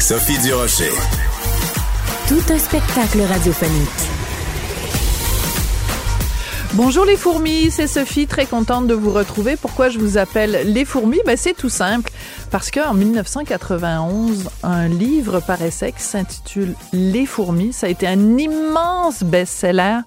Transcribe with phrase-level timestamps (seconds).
[0.00, 0.90] Sophie Durocher.
[2.28, 3.88] Tout un spectacle radiophonique.
[6.74, 9.56] Bonjour les fourmis, c'est Sophie, très contente de vous retrouver.
[9.56, 11.20] Pourquoi je vous appelle les fourmis?
[11.24, 12.10] Ben, c'est tout simple.
[12.50, 17.72] Parce qu'en 1991, un livre paraissait qui s'intitule Les fourmis.
[17.72, 20.00] Ça a été un immense best-seller.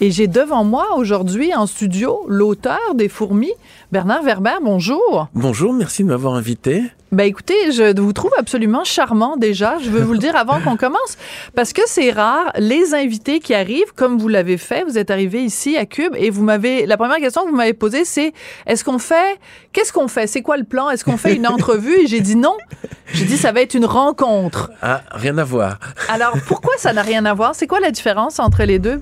[0.00, 3.52] Et j'ai devant moi aujourd'hui en studio l'auteur des fourmis,
[3.92, 4.56] Bernard Werber.
[4.60, 5.28] Bonjour.
[5.34, 6.82] Bonjour, merci de m'avoir invité.
[7.12, 9.76] Ben écoutez, je vous trouve absolument charmant déjà.
[9.78, 11.18] Je veux vous le dire avant qu'on commence,
[11.54, 14.82] parce que c'est rare les invités qui arrivent, comme vous l'avez fait.
[14.82, 17.74] Vous êtes arrivé ici à Cube et vous m'avez la première question que vous m'avez
[17.74, 18.32] posée, c'est
[18.66, 19.38] est-ce qu'on fait
[19.72, 20.26] Qu'est-ce qu'on fait?
[20.26, 20.90] C'est quoi le plan?
[20.90, 22.00] Est-ce qu'on fait une entrevue?
[22.00, 22.56] Et j'ai dit non.
[23.12, 24.70] J'ai dit ça va être une rencontre.
[24.80, 25.78] Ah, rien à voir.
[26.08, 27.54] Alors pourquoi ça n'a rien à voir?
[27.54, 29.00] C'est quoi la différence entre les deux?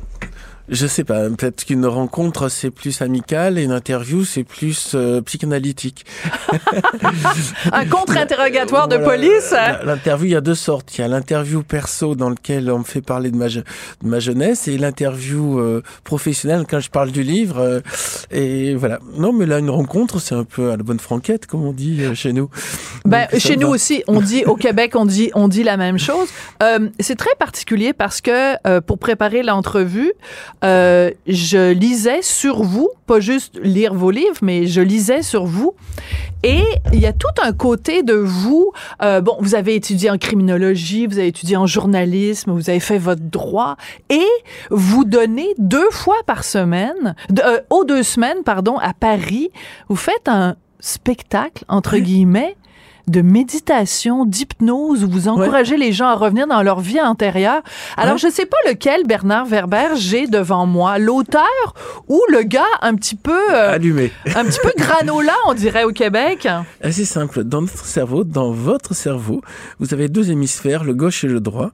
[0.70, 5.20] Je sais pas, peut-être qu'une rencontre c'est plus amical et une interview c'est plus euh,
[5.22, 6.06] psychanalytique.
[7.72, 9.78] Un contre-interrogatoire de Voilà, police hein?
[9.84, 10.96] L'interview, il y a deux sortes.
[10.96, 13.64] Il y a l'interview perso dans lequel on me fait parler de ma, je- de
[14.08, 17.58] ma jeunesse et l'interview euh, professionnelle quand je parle du livre.
[17.58, 17.80] euh,
[18.30, 18.98] et voilà.
[19.16, 21.98] Non, mais là, une rencontre, c'est un peu à la bonne franquette, comme on dit
[22.02, 22.48] euh, chez nous.
[23.04, 23.74] Ben, Donc, chez nous va.
[23.74, 26.28] aussi, on dit au Québec, on dit, on dit la même chose.
[26.62, 30.12] Euh, c'est très particulier parce que euh, pour préparer l'entrevue,
[30.64, 35.74] euh, je lisais sur vous, pas juste lire vos livres, mais je lisais sur vous.
[36.42, 36.62] Et
[36.92, 38.72] il y a tout un côté de vous.
[39.02, 42.98] euh, bon, vous avez étudié en criminologie, vous avez étudié en journalisme, vous avez fait
[42.98, 43.76] votre droit,
[44.08, 44.26] et
[44.70, 49.50] vous donnez deux fois par semaine, euh, aux deux semaines, pardon, à Paris,
[49.88, 52.56] vous faites un spectacle entre guillemets
[53.10, 57.62] de méditation, d'hypnose, où vous encouragez les gens à revenir dans leur vie antérieure.
[57.96, 58.18] Alors, Ouais.
[58.18, 61.74] je sais pas lequel Bernard Werber j'ai devant moi, l'auteur
[62.08, 64.12] ou le gars un petit peu, euh, Allumé.
[64.34, 66.48] un petit peu granola, on dirait au Québec?
[66.82, 67.44] Assez simple.
[67.44, 69.42] Dans notre cerveau, dans votre cerveau,
[69.78, 71.70] vous avez deux hémisphères, le gauche et le droit.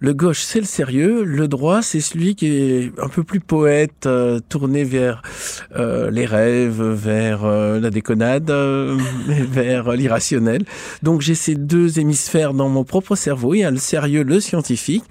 [0.00, 1.24] Le gauche, c'est le sérieux.
[1.24, 5.20] Le droit, c'est celui qui est un peu plus poète, euh, tourné vers
[5.76, 8.50] euh, les rêves, vers la déconnade,
[9.28, 10.64] vers l'irrationnel.
[11.02, 13.54] Donc j'ai ces deux hémisphères dans mon propre cerveau.
[13.54, 15.04] Il y a le sérieux, le scientifique,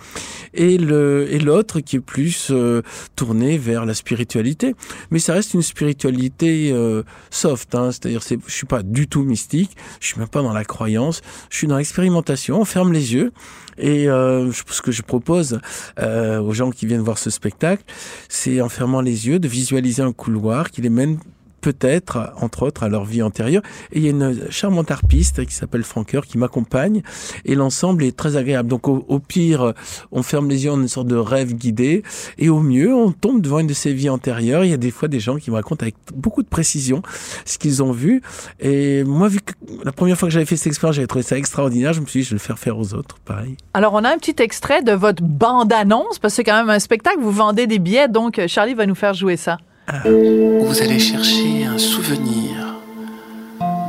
[0.54, 2.82] et le et l'autre qui est plus euh,
[3.16, 4.76] tourné vers la spiritualité.
[5.12, 9.24] Mais ça reste une spiritualité euh, soft, hein, c'est-à-dire c'est, je suis pas du tout
[9.24, 12.60] mystique, je suis même pas dans la croyance, je suis dans l'expérimentation.
[12.60, 13.32] On ferme les yeux
[13.78, 15.60] et euh, ce que je propose
[16.00, 17.84] aux gens qui viennent voir ce spectacle,
[18.28, 21.20] c'est en fermant les yeux de visualiser un couloir qui les mène
[21.60, 23.62] peut-être, entre autres, à leur vie antérieure.
[23.92, 27.02] Et il y a une charmante harpiste qui s'appelle Franqueur qui m'accompagne
[27.46, 28.70] et l'ensemble est très agréable.
[28.70, 29.74] Donc au, pire,
[30.12, 32.04] on ferme les yeux en une sorte de rêve guidé
[32.38, 34.64] et au mieux, on tombe devant une de ces vies antérieures.
[34.64, 37.02] Il y a des fois des gens qui me racontent avec beaucoup de précision
[37.46, 38.22] ce qu'ils ont vu.
[38.60, 39.54] Et moi, vu que
[39.84, 42.22] la première fois que j'avais fait cette expérience, j'avais trouvé ça extraordinaire, je me suis
[42.22, 43.58] dit, je vais le faire faire aux autres, pareil.
[43.74, 46.80] Alors, on a un petit extrait de votre bande-annonce, parce que c'est quand même un
[46.80, 49.58] spectacle, vous vendez des billets, donc Charlie va nous faire jouer ça.
[50.06, 52.76] Où vous allez chercher un souvenir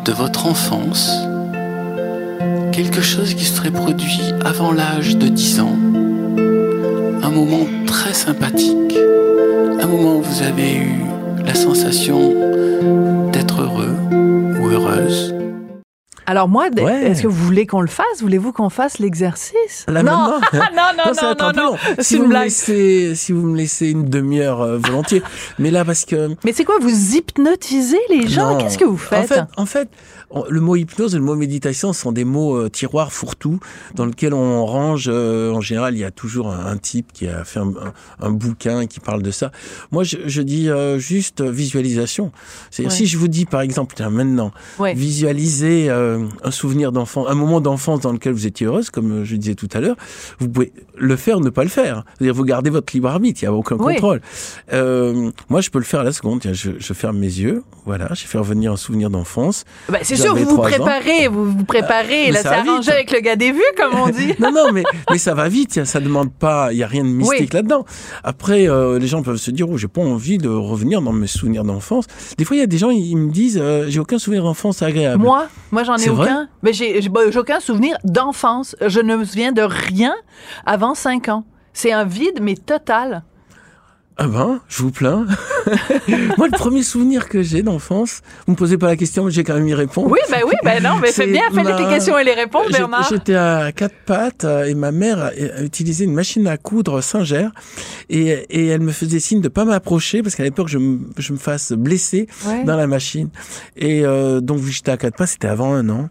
[0.04, 1.10] de votre enfance,
[2.72, 5.76] quelque chose qui serait produit avant l'âge de 10 ans,
[7.22, 8.96] un moment très sympathique,
[9.80, 11.04] un moment où vous avez eu
[11.44, 12.34] la sensation
[13.32, 13.96] d'être heureux
[14.60, 15.34] ou heureuse.
[16.30, 17.08] Alors moi, Ouais.
[17.10, 18.20] est-ce que vous voulez qu'on le fasse?
[18.20, 19.84] Voulez-vous qu'on fasse l'exercice?
[19.88, 20.12] Là, non.
[20.12, 20.34] non,
[20.96, 21.76] non, ça va non, un non, peu long.
[21.98, 22.44] Si une vous, me blague.
[22.44, 25.22] laissez, si vous me laissez une demi-heure euh, volontiers.
[25.58, 28.56] Mais là, parce que Mais c'est quoi, vous hypnotisez les gens?
[28.58, 29.24] Qu'est-ce que vous faites?
[29.32, 29.88] En fait, en fait,
[30.30, 33.58] on- le mot hypnose et le mot méditation sont des mots euh, tiroirs fourre-tout
[33.96, 35.06] dans lesquels on range.
[35.12, 37.92] euh, en général, il y a toujours un, un type qui a fait un, un-
[38.26, 39.50] un bouquin qui parle de ça.
[39.90, 42.30] Moi, je, je dis euh, juste visualisation.
[42.70, 42.96] C'est-à-dire Ouais.
[42.98, 44.94] si je vous dis, par exemple, tiens, maintenant, Ouais.
[44.94, 49.36] visualisez euh, un souvenir d'enfant, un moment d'enfance dans lequel vous étiez heureuse, comme je
[49.36, 49.96] disais tout à l'heure,
[50.38, 52.04] vous pouvez le faire ou ne pas le faire.
[52.18, 53.94] C'est-à-dire, vous gardez votre libre arbitre, il n'y a aucun Oui.
[53.94, 54.20] contrôle.
[54.72, 56.40] Euh, moi, je peux le faire à la seconde.
[56.52, 59.64] Je, je ferme mes yeux, voilà, je fais revenir un souvenir d'enfance.
[59.88, 62.26] Ben, c'est sûr, vous vous préparez, vous vous préparez.
[62.26, 64.34] Mais là, ça c'est arrangé avec le gars des vues, comme on dit.
[64.40, 67.08] Non, non, mais, mais ça va vite, ça demande pas, il y a rien de
[67.08, 67.48] mystique Oui.
[67.52, 67.84] là-dedans.
[68.24, 71.26] Après, euh, les gens peuvent se dire, oh, j'ai pas envie de revenir dans mes
[71.26, 72.06] souvenirs d'enfance.
[72.38, 74.82] Des fois, il y a des gens, ils me disent, euh, j'ai aucun souvenir d'enfance
[74.82, 75.22] agréable.
[75.22, 76.48] Moi, moi, j'en ai aucun.
[76.62, 78.76] Mais ben, j'ai aucun souvenir d'enfance.
[78.86, 80.14] Je ne me souviens de rien
[80.66, 81.44] avant 5 ans.
[81.72, 83.22] C'est un vide, mais total.
[84.16, 85.24] Ah ben, je vous plains.
[86.36, 89.44] Moi, le premier souvenir que j'ai d'enfance, vous me posez pas la question, mais j'ai
[89.44, 90.10] quand même y répondre.
[90.10, 92.70] Oui, ben oui, ben non, mais C'est bien, fais ma- les questions et les réponses,
[92.70, 93.08] Bernard.
[93.08, 97.48] J'étais à quatre pattes euh, et ma mère a, utilisé une machine à coudre Singer
[98.10, 100.78] et, et elle me faisait signe de pas m'approcher parce qu'elle avait peur que je
[100.78, 102.64] me, je me fasse blesser Ouais.
[102.64, 103.30] dans la machine.
[103.76, 106.10] Et euh, donc, j'étais à quatre pas, c'était avant un an.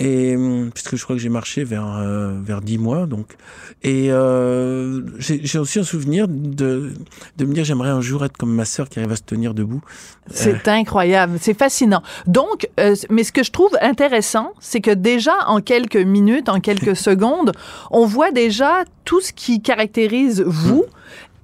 [0.00, 3.36] Et hum, puisque je crois que j'ai marché vers euh, vers dix mois, donc
[3.82, 6.92] et euh, j'ai aussi un souvenir de
[7.36, 9.54] de me dire j'aimerais un jour être comme ma sœur qui arrive à se tenir
[9.54, 9.82] debout.
[10.30, 12.02] C'est incroyable, c'est fascinant.
[12.28, 16.60] Donc, euh, mais ce que je trouve intéressant, c'est que déjà en quelques minutes, en
[16.60, 17.50] quelques secondes,
[17.90, 20.84] on voit déjà tout ce qui caractérise vous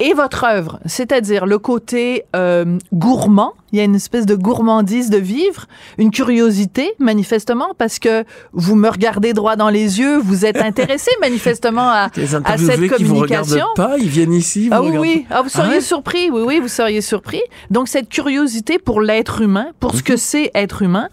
[0.00, 3.52] et votre œuvre, c'est-à-dire le côté euh, gourmand.
[3.72, 5.66] Il y a une espèce de gourmandise de vivre,
[5.98, 11.10] une curiosité manifestement parce que vous me regardez droit dans les yeux, vous êtes intéressé
[11.20, 13.66] manifestement à, Les à cette qui vous regardent communication.
[13.76, 14.68] pas, ils viennent ici.
[14.68, 15.26] Vous Ah oui, oui.
[15.30, 15.80] Ah, vous Ah seriez ouais?
[15.80, 16.30] surpris.
[16.30, 17.42] Oui, oui, vous seriez surpris.
[17.70, 20.02] Donc, cette curiosité pour l'être humain, pour ce Mhm.
[20.02, 21.08] que c'est être humain.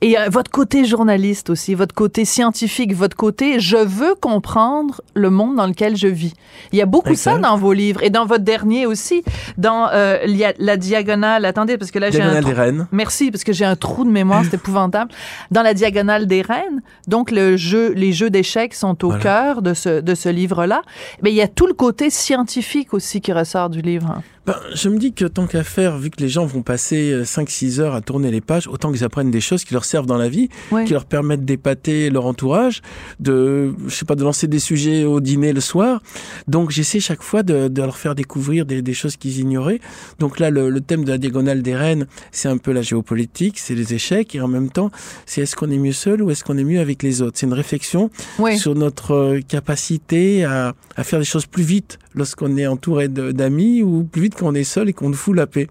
[0.00, 5.28] Et euh, votre côté journaliste aussi, votre côté scientifique, votre côté je veux comprendre le
[5.30, 6.34] monde dans lequel je vis.
[6.72, 9.24] Il y a beaucoup ça dans vos livres et dans votre dernier aussi,
[9.56, 11.44] dans euh, il y a la diagonale.
[11.44, 12.86] Attendez, parce que là j'ai un Diagonale trou- des Rennes.
[12.92, 15.10] Merci, parce que j'ai un trou de mémoire, c'est épouvantable.
[15.50, 19.22] Dans la diagonale des reines, donc le jeu, les jeux d'échecs sont au Voilà.
[19.22, 20.82] cœur de ce, de ce livre-là.
[21.22, 24.22] Mais il y a tout le côté scientifique aussi qui ressort du livre.
[24.48, 27.80] Ben, je me dis que tant qu'à faire, vu que les gens vont passer 5-6
[27.80, 30.30] heures à tourner les pages, autant qu'ils apprennent des choses qui leur servent dans la
[30.30, 30.48] vie,
[30.86, 32.80] qui leur permettent d'épater leur entourage,
[33.20, 36.00] de, je sais pas, de lancer des sujets au dîner le soir.
[36.46, 39.80] Donc j'essaie chaque fois de, de leur faire découvrir des, des choses qu'ils ignoraient.
[40.18, 43.58] Donc là, le, le thème de la diagonale des reines, c'est un peu la géopolitique,
[43.58, 44.90] c'est les échecs, et en même temps,
[45.26, 47.36] c'est est-ce qu'on est mieux seul ou est-ce qu'on est mieux avec les autres?
[47.38, 48.10] C'est une réflexion
[48.56, 53.82] sur notre euh, capacité à, à faire des choses plus vite lorsqu'on est entouré d'amis
[53.82, 55.68] ou plus vite quand on est seul et qu'on fout la paix.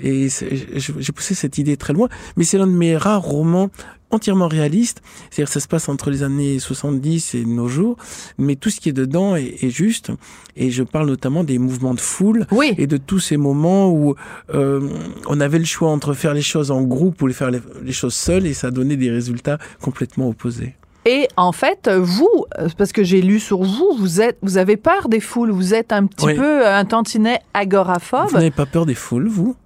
[0.00, 3.70] Et j'ai poussé cette idée très loin, mais c'est l'un de mes rares romans
[4.10, 5.00] entièrement réaliste,
[5.30, 7.96] c'est-à-dire que ça se passe entre les années 70 et nos jours,
[8.36, 10.10] mais tout ce qui est dedans est, est juste,
[10.54, 12.74] et je parle notamment des mouvements de foule, Oui.
[12.76, 14.14] et de tous ces moments où
[14.52, 14.86] euh,
[15.28, 17.92] on avait le choix entre faire les choses en groupe ou les faire les, les
[17.92, 20.74] choses seules, et ça donnait des résultats complètement opposés.
[21.04, 22.28] Et en fait, vous,
[22.58, 25.50] euh, parce que j'ai lu sur vous, vous êtes, vous avez peur des foules.
[25.50, 26.34] Vous êtes un petit Oui.
[26.36, 28.28] peu un tantinet agoraphobe.
[28.28, 29.56] Vous n'avez pas peur des foules, vous?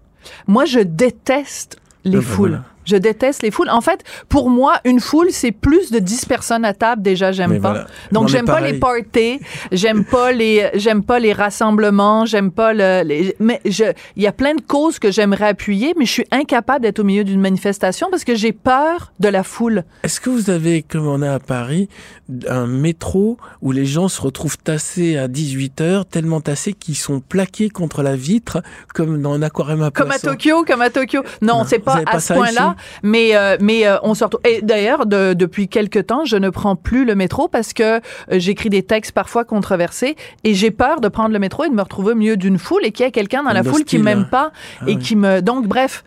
[0.47, 2.49] Moi, je déteste les Ah ben foules.
[2.51, 2.65] voilà.
[2.87, 3.69] Je déteste les foules.
[3.69, 7.03] En fait, pour moi, une foule, c'est plus de 10 personnes à table.
[7.03, 7.71] Déjà, j'aime pas.
[7.73, 7.87] voilà.
[8.13, 9.41] Donc, j'aime pas les parties.
[9.73, 12.25] J'aime pas les, j'aime pas les rassemblements.
[12.27, 13.85] J'aime pas le, les- mais je,
[14.17, 17.05] il y a plein de causes que j'aimerais appuyer, mais je suis incapable d'être au
[17.05, 19.85] milieu d'une manifestation parce que j'ai peur de la foule.
[20.03, 21.89] Est-ce que vous avez, comme on a à Paris,
[22.49, 27.21] un métro où les gens se retrouvent tassés à 18 heures, tellement tassés qu'ils sont
[27.21, 28.63] plaqués contre la vitre,
[28.95, 31.23] comme dans un aquarium à Comme à Tokyo, comme à Tokyo.
[31.43, 34.41] Non, Non, c'est pas à pas ce point-là, mais euh, mais euh, on se retrouve.
[34.45, 38.01] Et d'ailleurs, de- depuis quelque temps, je ne prends plus le métro parce que euh,
[38.33, 41.83] j'écris des textes parfois controversés et j'ai peur de prendre le métro et de me
[41.83, 44.29] retrouver au milieu d'une foule et qu'il y a quelqu'un dans la foule qui m'aime
[44.31, 44.99] pas Ah et oui.
[44.99, 45.41] qui me.
[45.43, 46.05] Donc bref.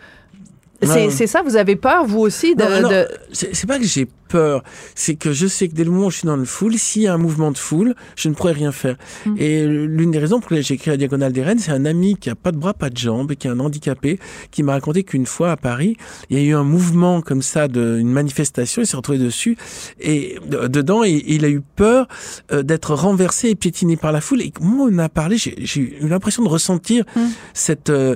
[0.82, 2.64] C'est c'est ça, vous avez peur, vous aussi, de.
[2.82, 4.64] Non, de- c'est c'est pas que j'ai peur,
[4.96, 7.02] c'est que je sais que dès le moment où je suis dans une foule, s'il
[7.02, 8.96] y a un mouvement de foule, je ne pourrais rien faire.
[9.26, 9.36] Mm.
[9.40, 12.16] Et l'une des raisons pour lesquelles j'ai écrit la Diagonale des Rennes, c'est un ami
[12.16, 14.20] qui a pas de bras, pas de jambes, qui est un handicapé,
[14.52, 15.98] qui m'a raconté qu'une fois à Paris,
[16.30, 19.58] il y a eu un mouvement comme ça, de, une manifestation, il s'est retrouvé dessus,
[20.00, 22.08] et de- dedans, et, il a eu peur
[22.52, 24.42] euh, d'être renversé et piétiné par la foule.
[24.44, 27.22] Et moi, on a parlé, j'ai j'ai eu l'impression de ressentir Mm.
[27.54, 27.90] cette...
[27.90, 28.16] euh,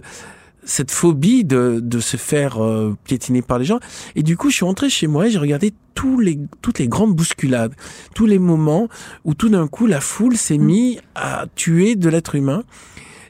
[0.65, 3.79] cette phobie de, de se faire euh, piétiner par les gens.
[4.15, 6.87] Et du coup, je suis rentré chez moi et j'ai regardé tous les, toutes les
[6.87, 7.73] grandes bousculades,
[8.15, 8.87] tous les moments
[9.25, 12.63] où tout d'un coup la foule s'est mise à tuer de l'être humain.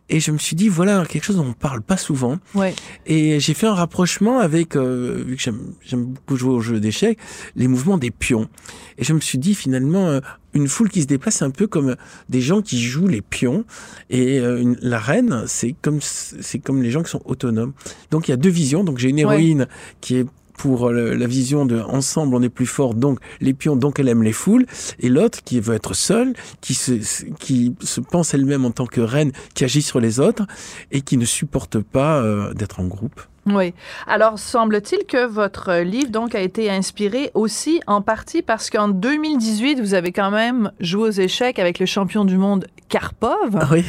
[0.10, 2.38] Et je me suis dit, voilà quelque chose dont on parle pas souvent.
[2.56, 2.76] Ouais.
[3.06, 7.18] Et j'ai fait un rapprochement avec, euh, vu que j'aime beaucoup jouer au jeu d'échecs,
[7.56, 8.50] les mouvements des pions.
[8.98, 10.20] Et je me suis dit, finalement, euh,
[10.54, 11.96] une foule qui se déplace, un peu comme
[12.30, 13.64] des gens qui jouent les pions.
[14.10, 17.74] Et euh, une- la reine, c'est comme, c'est comme les gens qui sont autonomes.
[18.12, 18.84] Donc il y a deux visions.
[18.84, 19.68] Donc j'ai une héroïne
[20.02, 20.26] qui est
[20.58, 24.08] pour le- la vision de ensemble on est plus fort donc les pions donc elle
[24.08, 24.66] aime les foules
[25.00, 26.94] et l'autre qui veut être seule qui se
[27.40, 30.46] qui se pense elle-même en tant que reine qui agit sur les autres
[30.92, 33.74] et qui ne supporte pas euh, d'être en groupe Oui.
[34.08, 39.82] Alors, semble-t-il que votre livre, donc, a été inspiré aussi en partie parce qu'en 2018,
[39.82, 43.60] vous avez quand même joué aux échecs avec le champion du monde Karpov.
[43.72, 43.84] oui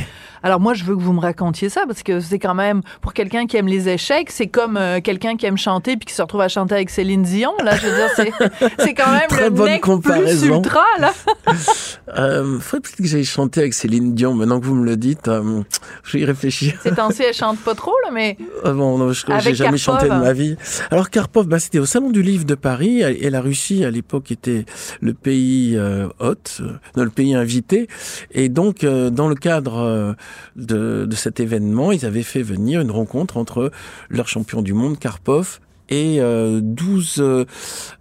[0.44, 3.14] Alors, moi, je veux que vous me racontiez ça parce que c'est quand même, pour
[3.14, 6.20] quelqu'un qui aime les échecs, c'est comme euh, quelqu'un qui aime chanter puis qui se
[6.20, 7.54] retrouve à chanter avec Céline Dion.
[7.64, 8.32] Là, je veux dire, c'est,
[8.78, 10.56] c'est quand même Très le bonne mec plus comparaison.
[10.58, 11.12] ultra, là.
[12.18, 15.28] euh, faudrait peut-être que j'aille chanter avec Céline Dion maintenant que vous me le dites
[15.28, 15.62] euh,
[16.02, 19.12] je vais y réfléchir Ces temps-ci, elle chante pas trop, là, mais Ah bon, non,
[19.12, 19.78] je j'ai jamais Karpov.
[19.78, 20.56] chanté de ma vie.
[20.90, 24.30] Alors Karpov, bah, c'était au Salon du Livre de Paris et la Russie à l'époque
[24.30, 24.66] était
[25.00, 26.60] le pays euh, hôte,
[26.94, 27.88] le pays invité.
[28.32, 30.12] Et donc euh, dans le cadre euh,
[30.56, 33.70] de, de cet événement, ils avaient fait venir une rencontre entre
[34.08, 35.60] leur champion du monde Karpov
[35.90, 37.44] et euh, 12 euh,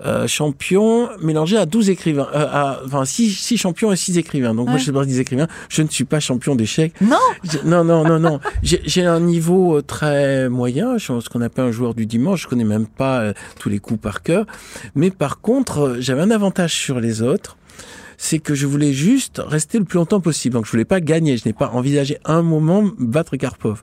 [0.06, 4.56] euh, champions mélangés à 12 écrivains, euh, à, enfin 6, six champions et 6 écrivains.
[4.56, 6.94] Donc moi je suis pas des écrivains, je ne suis pas champion d'échecs.
[7.02, 7.18] non.
[7.44, 8.40] Je- Non, non, non, non.
[8.64, 10.98] J'ai un niveau très moyen.
[10.98, 12.44] Je suis ce qu'on appelle un joueur du dimanche.
[12.44, 14.46] Je connais même pas tous les coups par cœur.
[14.96, 17.58] Mais par contre, j'avais un avantage sur les autres.
[18.18, 20.54] C'est que je voulais juste rester le plus longtemps possible.
[20.54, 21.38] Donc je voulais pas gagner.
[21.38, 23.82] Je n'ai pas envisagé un moment battre Karpov.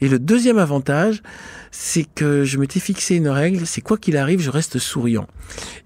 [0.00, 1.22] Et le deuxième avantage,
[1.70, 3.66] c'est que je m'étais fixé une règle.
[3.66, 5.26] C'est quoi qu'il arrive, je reste souriant.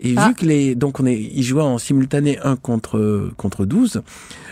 [0.01, 0.29] Et Ah.
[0.29, 4.03] vu que les, donc on est, ils jouaient en simultané 1 contre, contre 12,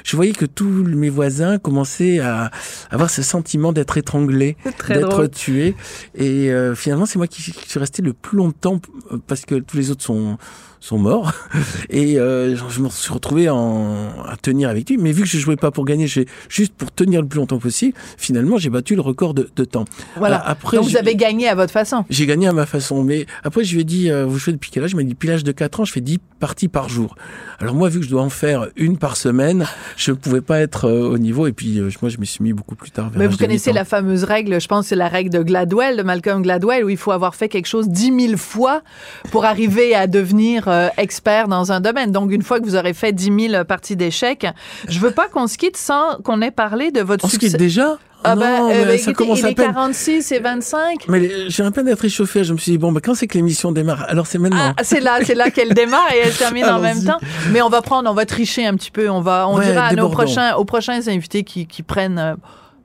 [0.04, 2.50] je voyais que tous mes voisins commençaient à
[2.90, 4.56] avoir ce sentiment d'être étranglés,
[4.88, 5.74] d'être tués.
[6.14, 8.80] Et euh, finalement, c'est moi qui, qui suis resté le plus longtemps
[9.12, 10.38] euh, parce que tous les autres sont
[10.82, 11.30] sont morts.
[11.90, 14.96] Et euh, je me suis retrouvé en, à tenir avec lui.
[14.96, 17.58] Mais vu que je jouais pas pour gagner, j'ai juste pour tenir le plus longtemps
[17.58, 17.92] possible.
[18.16, 19.84] Finalement, j'ai battu le record de, de temps.
[20.16, 20.38] Voilà.
[20.38, 22.04] Après, Donc, vous j'ai- avez gagné à votre façon.
[22.10, 23.02] j'ai gagné à ma façon.
[23.02, 24.92] Mais après, je lui ai dit, euh, vous jouez depuis quel âge?
[24.92, 27.14] Il m'a dit, depuis l'âge de 4 ans, je fais 10 parties par jour.
[27.60, 30.86] Alors moi, vu que je dois en faire une par semaine, je pouvais pas être
[30.86, 31.46] euh, au niveau.
[31.46, 33.10] Et puis, euh, moi, je me suis mis beaucoup plus tard.
[33.10, 33.80] vers Mais vous connaissez 8 ans.
[33.80, 36.96] la fameuse règle, je pense c'est la règle de Gladwell, de Malcolm Gladwell, où il
[36.96, 38.82] faut avoir fait quelque chose dix mille fois
[39.30, 42.12] pour arriver à devenir expert dans un domaine.
[42.12, 44.46] Donc, une fois que vous aurez fait dix mille parties d'échecs,
[44.88, 47.48] je veux pas qu'on se quitte sans qu'on ait parlé de votre On se succès.
[47.50, 47.98] quitte déjà?
[48.22, 49.66] Ah Non, ben, mais ben, ça écoutez, commence il à est peine.
[49.72, 51.08] 46 et 25.
[51.08, 52.44] Mais j'ai à peine d'être échauffé.
[52.44, 54.04] Je me suis dit, bon, bah, quand c'est que l'émission démarre?
[54.08, 54.74] Alors, c'est maintenant.
[54.76, 57.18] Ah, c'est là, c'est là qu'elle démarre et elle termine en même temps.
[57.50, 59.08] Mais on va prendre, on va tricher un petit peu.
[59.08, 62.34] On va, on Ouais, dira à nos prochains, aux prochains invités qui, qui prennent, euh,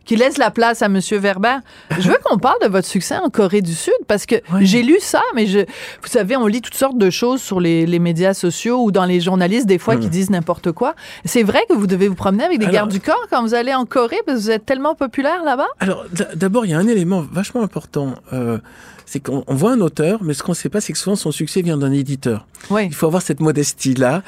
[0.05, 1.57] qui laissent la place à Monsieur Verber.
[1.99, 4.97] Je veux qu'on parle de votre succès en Corée du Sud parce que j'ai lu
[5.01, 8.33] ça, mais je, vous savez, on lit toutes sortes de choses sur les, les médias
[8.33, 10.95] sociaux ou dans les journalistes des fois qui disent n'importe quoi.
[11.25, 12.65] C'est vrai que vous devez vous promener avec des.
[12.65, 15.43] Alors- gardes du corps quand vous allez en Corée parce que vous êtes tellement populaire
[15.43, 15.67] là-bas?
[15.79, 18.15] Alors, d'abord, il y a un élément vachement important.
[18.33, 18.57] Euh,
[19.05, 21.15] c'est qu'on on voit un auteur, mais ce qu'on ne sait pas, c'est que souvent
[21.15, 22.47] son succès vient d'un éditeur.
[22.69, 22.85] Oui.
[22.87, 24.23] Il faut avoir cette modestie-là.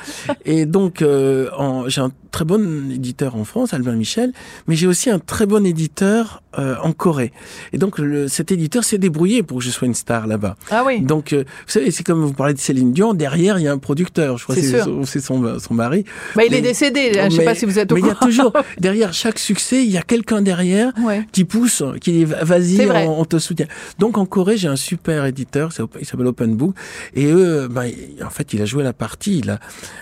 [0.46, 1.50] et donc, euh,
[1.88, 4.32] j'ai un très bon éditeur en France, Albin Michel,
[4.67, 7.32] mais j'ai aussi un très bon éditeur euh, en Corée.
[7.74, 10.56] Et donc, le- cet éditeur s'est débrouillé pour que je sois une star là-bas.
[10.70, 11.01] Ah oui.
[11.01, 13.72] Donc, euh, vous savez, c'est comme vous parlez de Céline Dion, derrière, il y a
[13.72, 14.38] un producteur.
[14.38, 16.06] Je crois que C'est son, son, mari.
[16.36, 17.12] Ben, il est mais- décédé.
[17.12, 19.39] Je sais Mais- pas si vous êtes au Mais il y a toujours, derrière chaque
[19.39, 21.25] succès, il y a quelqu'un derrière Ouais.
[21.32, 23.65] qui pousse, qui dit vas-y, on, on te soutient.
[23.98, 26.75] Donc en Corée, j'ai un super éditeur, il s'appelle Open Book,
[27.15, 29.60] et eux, ben, il- en fait, il a joué la partie, il a,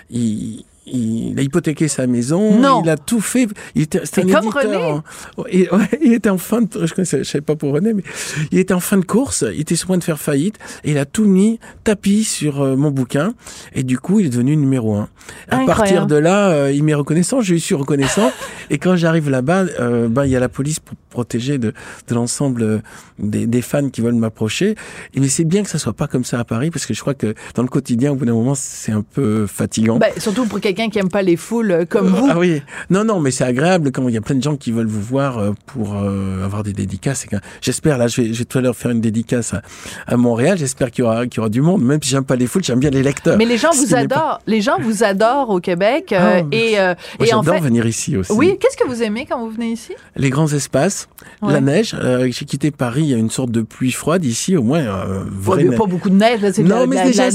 [0.10, 2.82] il, il a hypothéqué sa maison, Non.
[2.84, 3.48] il a tout fait.
[3.74, 5.04] Il était, c'était Mais un comme éditeur.
[5.38, 5.70] René.
[5.72, 8.04] ouais, il était en fin de, je connaissais, je savais pas pour René, mais
[8.52, 10.92] il était en fin de course, il était sur le point de faire faillite, et
[10.92, 13.34] il a tout mis tapis sur euh, mon bouquin,
[13.74, 15.10] et du coup, il est devenu numéro un.
[15.50, 15.66] À Incroyable.
[15.66, 18.32] partir de là, euh, il m'est reconnaissant, je lui suis reconnaissant,
[18.70, 21.74] et quand j'arrive là-bas, euh, ben, il y a la police pour protéger de,
[22.08, 22.84] de l'ensemble
[23.18, 24.76] des, des fans qui veulent m'approcher.
[25.16, 27.14] Mais c'est bien que ça soit pas comme ça à Paris, parce que je crois
[27.14, 29.98] que dans le quotidien, au bout d'un moment, c'est un peu fatigant.
[29.98, 32.28] Ben, surtout pour quelqu'un quelqu'un qui aime pas les foules euh, comme vous.
[32.30, 34.72] Ah oui, non, non, mais c'est agréable quand il y a plein de gens qui
[34.72, 37.26] veulent vous voir euh, pour euh, avoir des dédicaces.
[37.62, 39.62] J'espère, là, je vais, je vais tout à l'heure faire une dédicace à,
[40.08, 40.58] à Montréal.
[40.58, 41.82] J'espère qu'il y aura, qu'il y aura du monde.
[41.84, 43.38] Même si j'aime pas les foules, j'aime bien les lecteurs.
[43.38, 44.40] Mais les gens vous pas- adorent.
[44.48, 46.12] Les gens vous adorent au Québec.
[46.12, 48.32] euh, Ah, et euh, Moi, et en j'adore fait, venir ici aussi.
[48.34, 48.58] oui.
[48.60, 49.94] Qu'est-ce que vous aimez quand vous venez ici?
[50.16, 51.08] Les grands espaces,
[51.42, 51.54] Ouais.
[51.54, 51.96] la neige.
[52.00, 54.80] Euh, J'ai quitté Paris, il y a une sorte de pluie froide ici, au moins.
[54.80, 55.78] Euh, Pas, vraie neige.
[55.78, 56.42] pas beaucoup de neige.
[56.42, 57.30] Là, c'est de Non, la, mais la- déjà,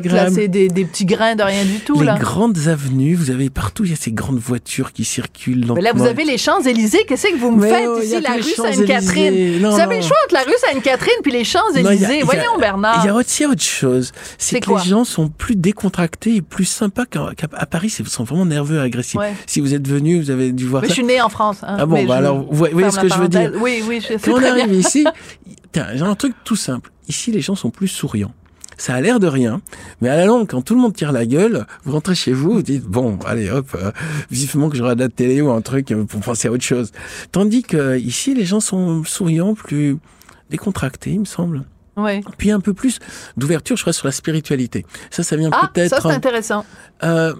[0.00, 0.30] la là.
[0.30, 1.98] C'est des, des petits grains de rien du tout.
[2.00, 2.16] les là.
[2.18, 5.66] grandes avenues, vous avez partout, il y a ces grandes voitures qui circulent.
[5.74, 7.04] Mais là, vous avez les Champs-Élysées.
[7.06, 8.42] Qu'est-ce que vous me Mais faites oh, ici, la rue.
[8.42, 9.58] Sainte-Catherine?
[9.66, 12.22] Vous avez le choix entre la rue Sainte-Catherine puis les Champs-Élysées.
[12.22, 13.00] Voyons, Bernard.
[13.04, 14.12] Il y a aussi autre chose.
[14.38, 14.80] C'est que quoi?
[14.82, 17.94] les gens sont plus décontractés et plus sympas qu'à Paris.
[17.98, 19.18] Ils sont vraiment nerveux et agressifs.
[19.20, 19.34] Ouais.
[19.46, 20.96] Si vous êtes venu, vous avez dû voir Mais je ça.
[20.96, 21.58] suis née en France.
[21.62, 21.76] hein.
[21.78, 23.52] Ah bon, Mais bah je alors, vous voyez- ce que je veux dire.
[23.60, 24.52] Oui, oui, je sais Quand on bien.
[24.52, 25.04] arrive ici,
[25.72, 26.90] tiens, j'ai un truc tout simple.
[27.08, 28.32] Ici, les gens sont plus souriants.
[28.76, 29.60] Ça a l'air de rien,
[30.00, 32.52] mais à la longue, quand tout le monde tire la gueule, vous rentrez chez vous,
[32.54, 33.90] vous dites bon, allez hop, euh,
[34.30, 36.92] vivement que je regarde la télé ou un truc pour penser à autre chose.
[37.32, 39.96] Tandis que ici, les gens sont souriants, plus
[40.50, 41.64] décontractés, il me semble.
[41.96, 42.22] Oui.
[42.38, 42.98] Puis un peu plus
[43.36, 44.84] d'ouverture, je crois, sur la spiritualité.
[45.10, 46.02] Ça, ça vient Ah, ça, peut-être.
[46.02, 46.64] c'est intéressant.
[47.04, 47.32] Euh,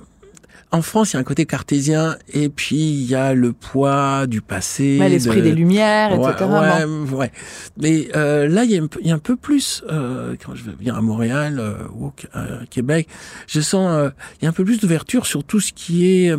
[0.74, 4.26] en France, il y a un côté cartésien, et puis il y a le poids
[4.26, 4.96] du passé.
[4.98, 6.44] Mais l'esprit de- des Lumières, etc.
[6.50, 7.32] Ouais, ouais, ouais.
[7.80, 10.34] Mais euh, là, il y, a un peu- il y a un peu plus, euh,
[10.44, 13.08] quand je viens à Montréal euh, ou au à Québec,
[13.46, 16.34] je sens, euh, il y a un peu plus d'ouverture sur tout ce qui est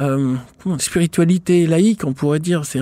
[0.00, 0.34] euh,
[0.66, 2.80] euh, spiritualité laïque, on pourrait dire, c'est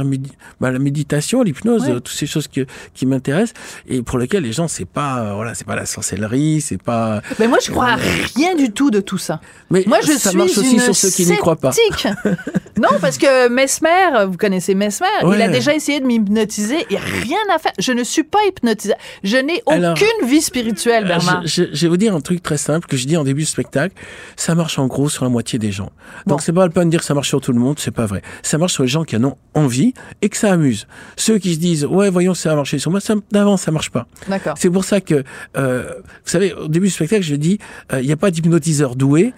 [0.60, 1.90] bah, la méditation, l'hypnose, Ouais.
[1.92, 3.54] euh, toutes ces choses que, qui m'intéressent
[3.88, 7.22] et pour lesquelles les gens, c'est pas, euh, voilà, c'est pas la sorcellerie, c'est pas.
[7.38, 7.96] Mais moi, je crois à
[8.34, 9.40] rien du tout de tout ça.
[9.70, 11.70] Mais Moi, je ça suis marche aussi une sur ceux qui n'y croient pas.
[12.76, 16.86] non, parce que Mesmer, vous connaissez Mesmer, il a déjà essayé de m'hypnotiser.
[16.96, 17.72] A rien à faire.
[17.78, 18.94] Je ne suis pas hypnotisée.
[19.24, 21.42] Je n'ai Alors, aucune vie spirituelle, Euh, Bernard.
[21.46, 23.42] Je, je- je vais vous dire un truc très simple que je dis en début
[23.42, 23.94] de spectacle.
[24.36, 25.90] Ça marche en gros sur la moitié des gens.
[26.26, 26.34] Bon.
[26.36, 28.06] Donc c'est pas le peine de dire ça marche sur tout le monde, c'est pas
[28.06, 28.20] vrai.
[28.42, 30.88] Ça marche sur les gens qui en ont envie et que ça amuse.
[31.16, 33.90] Ceux qui se disent ouais voyons ça va marcher sur moi, ça, d'avant ça marche
[33.90, 34.08] pas.
[34.28, 34.56] D'accord.
[34.58, 35.22] C'est pour ça que
[35.56, 37.58] euh, vous savez au début du spectacle je dis
[37.92, 39.34] euh, il n'y a pas d'hypnotiseur doué,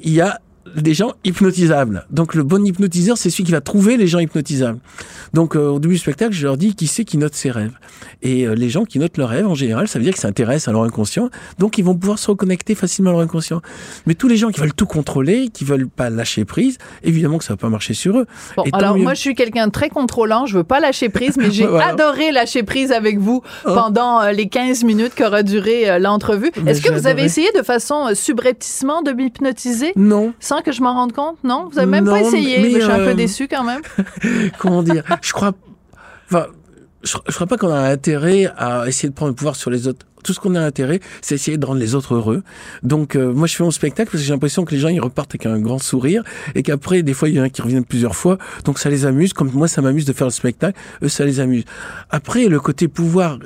[0.00, 0.40] il y a
[0.76, 2.06] des gens hypnotisables.
[2.10, 4.78] Donc le bon hypnotiseur, c'est celui qui va trouver les gens hypnotisables.
[5.34, 7.72] Donc euh, au début du spectacle, je leur dis qui c'est qui note ses rêves?
[8.22, 10.68] Et euh, les gens qui notent leurs rêves, en général, ça veut dire qu'ils s'intéressent
[10.68, 11.30] à leur inconscient.
[11.58, 13.60] Donc ils vont pouvoir se reconnecter facilement à leur inconscient.
[14.06, 17.44] Mais tous les gens qui veulent tout contrôler, qui veulent pas lâcher prise, évidemment que
[17.44, 18.26] ça va pas marcher sur eux.
[18.56, 19.02] Bon, alors mieux.
[19.02, 20.46] moi, je suis quelqu'un de très contrôlant.
[20.46, 21.88] Je veux pas lâcher prise, mais j'ai Voilà.
[21.88, 23.74] adoré lâcher prise avec vous Oh.
[23.74, 26.50] pendant euh, les 15 minutes qu'aura duré l'entrevue.
[26.62, 29.92] Mais Est-ce que vous avez essayé de façon subrepticement de m'hypnotiser?
[29.96, 31.36] Non, sans que je m'en rende compte?
[31.44, 31.68] Non?
[31.70, 32.58] Vous avez même pas essayé.
[32.58, 33.82] mais, mais je suis un peu euh, déçue quand même.
[34.58, 35.04] comment dire?
[35.22, 35.52] Je crois,
[36.30, 36.46] enfin,
[37.02, 39.88] je, je crois pas qu'on a intérêt à essayer de prendre le pouvoir sur les
[39.88, 40.06] autres.
[40.22, 42.44] Tout ce qu'on a intérêt, c'est essayer de rendre les autres heureux.
[42.84, 45.00] Donc, euh, moi, je fais mon spectacle parce que j'ai l'impression que les gens ils
[45.00, 46.22] repartent avec un grand sourire
[46.54, 48.38] et qu'après, des fois, il y en a qui reviennent plusieurs fois.
[48.64, 49.32] Donc, ça les amuse.
[49.32, 51.64] Comme moi, ça m'amuse de faire le spectacle, eux, ça les amuse.
[52.10, 53.38] Après, le côté pouvoir.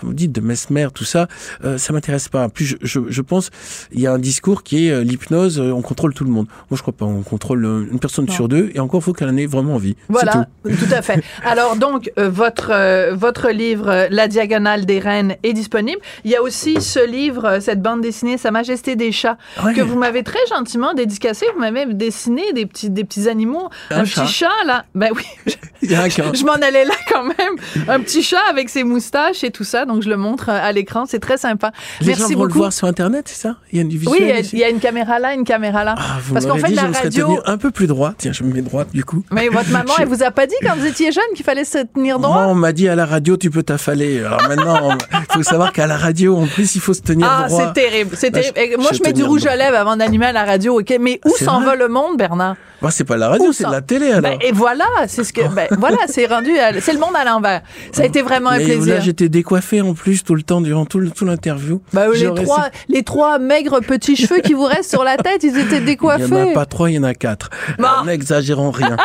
[0.00, 1.28] Comme vous dites, de Mesmer, tout ça,
[1.64, 2.48] euh, ça m'intéresse pas.
[2.48, 3.50] Plus, je, je, je pense,
[3.92, 6.46] il y a un discours qui est euh, l'hypnose, euh, on contrôle tout le monde.
[6.70, 7.04] Moi, je crois pas.
[7.04, 8.32] On contrôle euh, une personne Non.
[8.32, 9.96] sur deux, et encore, faut qu'elle en ait vraiment envie.
[10.08, 10.70] Voilà, tout.
[10.70, 10.94] tout.
[10.94, 11.22] à fait.
[11.44, 16.00] Alors donc, votre votre livre La diagonale des reines est disponible.
[16.24, 19.74] Il y a aussi ce livre, cette bande dessinée Sa Majesté des chats, Ouais.
[19.74, 21.44] que vous m'avez très gentiment dédicacé.
[21.54, 24.26] Vous m'avez dessiné des petits des petits animaux, un, Un petit chat.
[24.26, 24.84] chat là.
[24.94, 25.24] Ben oui,
[25.82, 26.32] Il qu'un.
[26.32, 27.88] je m'en allais là quand même.
[27.88, 29.84] Un petit chat avec ses moustaches et tout ça.
[29.92, 31.04] Donc je le montre euh, à l'écran.
[31.06, 31.72] C'est très sympa.
[32.00, 32.48] Les Merci gens vont beaucoup.
[32.54, 33.56] le voir sur Internet, c'est ça?
[33.72, 35.18] Il y a une visuel Oui, il y a- ici il y a une caméra
[35.18, 35.94] là, une caméra là.
[35.98, 38.14] Ah, vous Parce qu'en fait, dit, la je radio- tenu un peu plus droit.
[38.16, 39.24] Tiens, je me mets droite du coup.
[39.32, 41.64] Mais votre maman, Je- elle vous a pas dit quand vous étiez jeune qu'il fallait
[41.64, 42.34] se tenir droit?
[42.44, 44.20] Moi, on m'a dit à la radio, tu peux t'affaler.
[44.24, 47.46] Alors maintenant, il faut savoir qu'à la radio, en plus, il faut se tenir Ah,
[47.48, 47.66] droit.
[47.74, 48.10] c'est terrible.
[48.16, 49.52] C'est je- Moi, je mets du rouge droit.
[49.52, 50.94] à lèvres avant d'animer à la radio, OK?
[51.00, 52.56] Mais où C'est s'en va le monde, Bernard?
[52.82, 54.22] Moi, c'est pas la radio, c'est de la télé alors.
[54.30, 57.24] Ben, et voilà, c'est ce que, ben, voilà, c'est rendu, à- c'est le monde à
[57.24, 57.60] l'envers.
[57.92, 58.94] Ça a été vraiment un Mais plaisir.
[58.94, 61.82] là, j'étais décoiffé en plus tout le temps, durant tout l'interview.
[61.92, 65.42] Ben, les J'aurais- trois, les trois maigres petits cheveux qui vous restent sur la tête,
[65.42, 66.52] ils étaient Il y en a décoiffés.
[66.54, 67.50] pas trois, il y en a quatre.
[67.78, 67.86] Bon.
[68.06, 68.96] N'exagérons rien.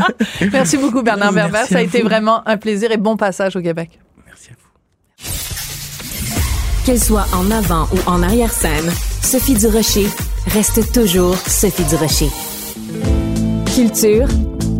[0.52, 1.68] Merci beaucoup, Bernard Merci Berber.
[1.68, 2.08] Ça a été vous.
[2.08, 3.98] vraiment un plaisir et bon passage au Québec.
[4.26, 4.54] Merci à
[5.22, 5.30] vous.
[6.86, 8.92] Qu'elle soit en avant ou en arrière-scène,
[9.22, 10.06] Sophie Durocher
[10.52, 12.28] reste toujours Sophie Durocher.
[13.74, 14.28] Culture,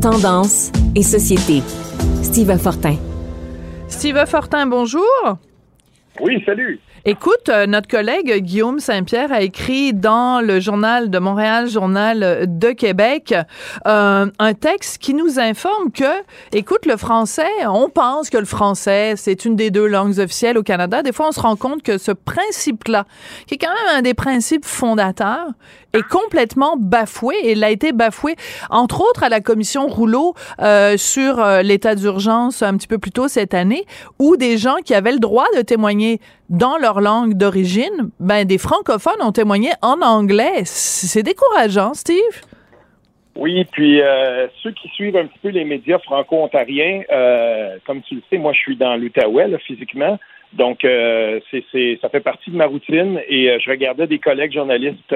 [0.01, 1.65] tendance et société.
[2.23, 2.95] Steve Fortin.
[3.89, 5.03] Steve Fortin, bonjour.
[6.21, 6.79] Oui, salut.
[7.07, 12.71] Écoute, euh, notre collègue Guillaume Saint-Pierre a écrit dans le journal de Montréal, journal de
[12.71, 13.35] Québec,
[13.87, 16.11] euh, un texte qui nous informe que,
[16.53, 20.63] écoute, le français, on pense que le français, c'est une des deux langues officielles au
[20.63, 21.03] Canada.
[21.03, 23.05] Des fois, on se rend compte que ce principe-là,
[23.47, 25.49] qui est quand même un des principes fondateurs,
[25.95, 28.37] est complètement bafoué et il a été bafoué,
[28.71, 33.13] entre autres, à la commission Rouleau euh, sur euh, l'état d'urgence un petit peu plus
[33.13, 33.85] tôt cette année,
[34.19, 38.59] où des gens qui avaient le droit de témoigner dans leur langue d'origine, ben des
[38.59, 40.63] francophones ont témoigné en anglais.
[40.65, 42.43] C'est décourageant, Steve.
[43.37, 48.17] Oui, puis euh, ceux qui suivent un petit peu les médias franco-ontariens, euh, comme tu
[48.17, 50.21] le sais, moi je suis dans l'Outaouais là, physiquement,
[50.53, 55.15] donc euh, c'est, ça fait partie de ma routine et je regardais des collègues journalistes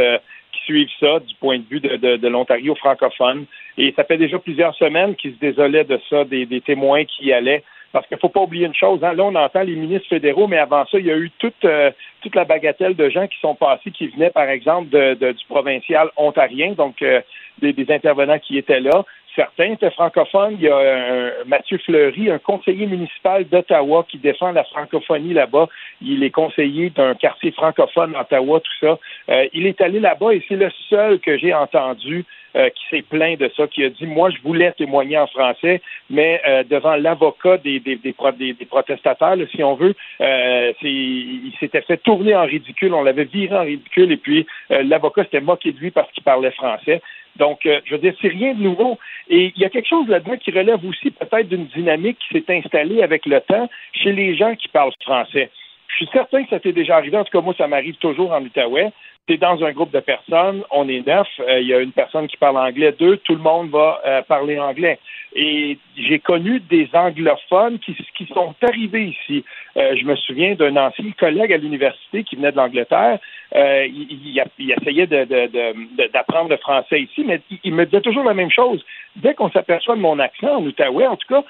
[0.52, 3.44] qui suivent ça du point de vue de, l'Ontario francophone
[3.76, 7.62] et ça fait déjà plusieurs semaines qu'ils se désolaient de ça, des, témoins qui allaient.
[7.92, 10.58] Parce qu'il faut pas oublier une chose, hein, là on entend les ministres fédéraux, mais
[10.58, 13.54] avant ça, il y a eu toute euh, toute la bagatelle de gens qui sont
[13.54, 17.20] passés, qui venaient par exemple de, de- du provincial ontarien, donc euh,
[17.62, 19.04] des, des intervenants qui étaient là.
[19.38, 20.56] Certains étaient francophones.
[20.58, 25.68] Il y a un, Mathieu Fleury, un conseiller municipal d'Ottawa qui défend la francophonie là-bas.
[26.02, 28.98] Il est conseiller d'un quartier francophone d'Ottawa, tout ça.
[29.30, 32.24] Euh, il est allé là-bas et c'est le seul que j'ai entendu
[32.56, 35.82] euh, qui s'est plaint de ça, qui a dit moi je voulais témoigner en français,
[36.10, 41.98] mais euh, devant l'avocat des, des, des, des- là, si on veut, il s'était fait
[41.98, 45.90] tourner en ridicule, on l'avait viré en ridicule, et puis l'avocat s'était moqué de lui
[45.92, 47.02] parce qu'il parlait français.
[47.38, 48.98] Donc, euh, je veux dire, c'est rien de nouveau.
[49.28, 52.56] Et il y a quelque chose là-dedans qui relève aussi peut-être d'une dynamique qui s'est
[52.56, 55.50] installée avec le temps chez les gens qui parlent français.
[55.88, 57.16] Je suis certain que ça t'est déjà arrivé.
[57.16, 58.90] En tout cas, moi, ça m'arrive toujours en Outaouais.
[59.28, 61.92] Tu es dans un groupe de personnes, on est neuf, euh, il y a une
[61.92, 64.98] personne qui parle anglais, deux, tout le monde va euh, parler anglais.
[65.36, 69.44] Et j'ai connu des anglophones qui, qui sont arrivés ici.
[69.76, 73.18] Euh, je me souviens d'un ancien collègue à l'université qui venait de l'Angleterre.
[73.54, 75.06] Il, il- il essayait
[76.12, 78.82] d'apprendre le français ici, mais il, il me disait toujours la même chose.
[79.16, 81.42] Dès qu'on s'aperçoit de mon accent en Outaouais, en tout cas,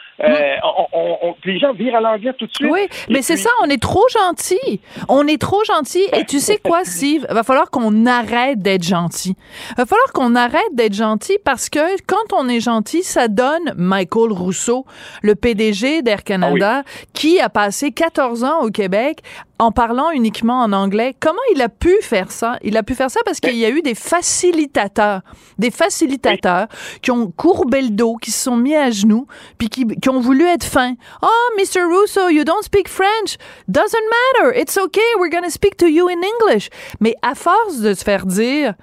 [0.62, 2.70] on, on- on- les gens virent à l'anglais tout de suite.
[2.70, 4.80] Oui, mais c'est ça, on est trop gentil.
[5.08, 6.02] On est trop gentil.
[6.18, 7.26] Et tu sais quoi, Steve?
[7.30, 9.36] Va falloir qu'on arrête d'être gentil.
[9.76, 14.32] Va falloir qu'on arrête d'être gentil parce que quand on est gentil, ça donne Michael
[14.32, 14.86] Rousseau,
[15.22, 19.22] le PDG d'Air Canada, qui a passé 14 ans au Québec
[19.58, 21.14] en parlant uniquement en anglais.
[21.18, 22.58] Comment il a pu faire ça?
[22.62, 25.22] Il a pu faire ça parce qu'il y a eu des facilitateurs,
[25.58, 26.68] des facilitateurs
[27.02, 29.26] qui ont courbé le dos, qui se sont mis à genoux,
[29.58, 30.94] puis qui, qui ont voulu être fins.
[31.22, 31.82] Oh, Mr.
[31.82, 33.36] Russo, you don't speak French.
[33.68, 34.04] Doesn't
[34.42, 34.58] matter.
[34.58, 35.00] It's okay.
[35.18, 36.68] We're going to speak to you in English.
[37.00, 38.74] Mais à force de se faire dire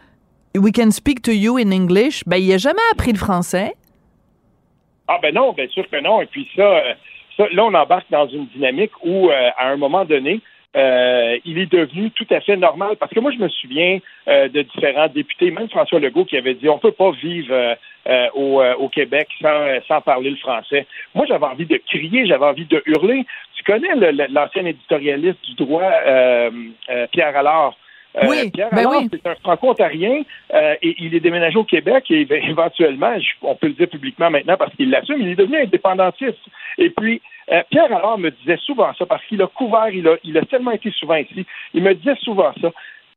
[0.57, 3.73] We can speak to you in English, ben, il a jamais appris le français.
[5.07, 6.21] Ah ben non, bien sûr que non.
[6.21, 6.93] Et puis ça, euh,
[7.37, 10.41] ça là, on embarque dans une dynamique où, euh, à un moment donné,
[10.75, 12.95] euh, il est devenu tout à fait normal.
[12.99, 16.53] Parce que moi, je me souviens euh, de différents députés, même François Legault, qui avait
[16.55, 17.75] dit on peut pas vivre euh,
[18.07, 20.85] euh, au, euh, au Québec sans, euh, sans parler le français.
[21.13, 23.25] Moi, j'avais envie de crier, j'avais envie de hurler.
[23.55, 23.95] Tu connais
[24.29, 25.89] l'ancien éditorialiste du droit,
[27.11, 27.75] Pierre Allard?
[28.23, 29.09] Oui, Pierre ben Allard, oui.
[29.11, 30.21] c'est un franco-ontarien
[30.53, 34.29] euh, et il est déménagé au Québec et éve- éventuellement, on peut le dire publiquement
[34.29, 36.39] maintenant parce qu'il l'assume, il est devenu indépendantiste.
[36.77, 40.15] Et puis, euh, Pierre Allard me disait souvent ça parce qu'il a couvert, il a,
[40.23, 42.71] il a tellement été souvent ici, il me disait souvent ça.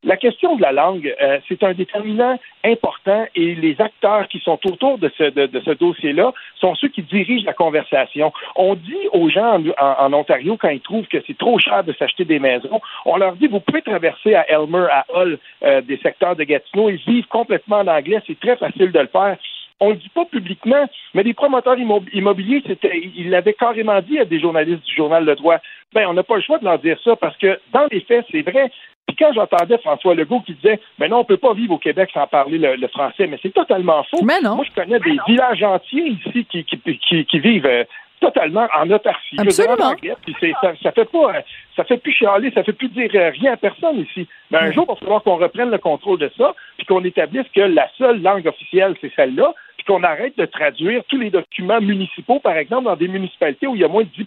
[0.05, 4.59] La question de la langue, euh, c'est un déterminant important et les acteurs qui sont
[4.65, 8.33] autour de ce, de, ce dossier-là sont ceux qui dirigent la conversation.
[8.55, 12.25] On dit aux gens en, Ontario, quand ils trouvent que c'est trop cher de s'acheter
[12.25, 16.37] des maisons, on leur dit, vous pouvez traverser à Elmer, à Hull, euh, des secteurs
[16.37, 18.23] de Gatineau et vivre complètement en anglais.
[18.29, 19.37] C'est très facile de le faire.
[19.81, 24.19] On le dit pas publiquement, mais les promoteurs immo- immobiliers, c'était, ils l'avaient carrément dit
[24.19, 25.59] à des journalistes du journal Le Droit.
[25.95, 28.27] Ben, on n'a pas le choix de leur dire ça parce que dans les faits,
[28.31, 28.71] c'est vrai.
[29.07, 32.11] Puis quand j'entendais François Legault qui disait, ben non, on peut pas vivre au Québec
[32.13, 34.23] sans parler le, le français, mais c'est totalement faux.
[34.25, 34.57] Mais non.
[34.57, 37.85] Moi, je connais des villages entiers ici qui, qui, qui, qui vivent euh,
[38.21, 39.37] totalement en autarcie.
[39.39, 39.91] Je dire, Absolument.
[39.93, 41.41] anglais, puis c'est- ça, ça fait pas, euh,
[41.77, 44.27] ça fait plus chialer, ça fait plus dire euh, rien à personne ici.
[44.51, 47.47] Mais un jour, il va falloir qu'on reprenne le contrôle de ça, puis qu'on établisse
[47.55, 49.55] que la seule langue officielle, c'est celle-là,
[49.89, 53.81] qu'on arrête de traduire tous les documents municipaux, par exemple, dans des municipalités où il
[53.81, 54.27] y a moins de 10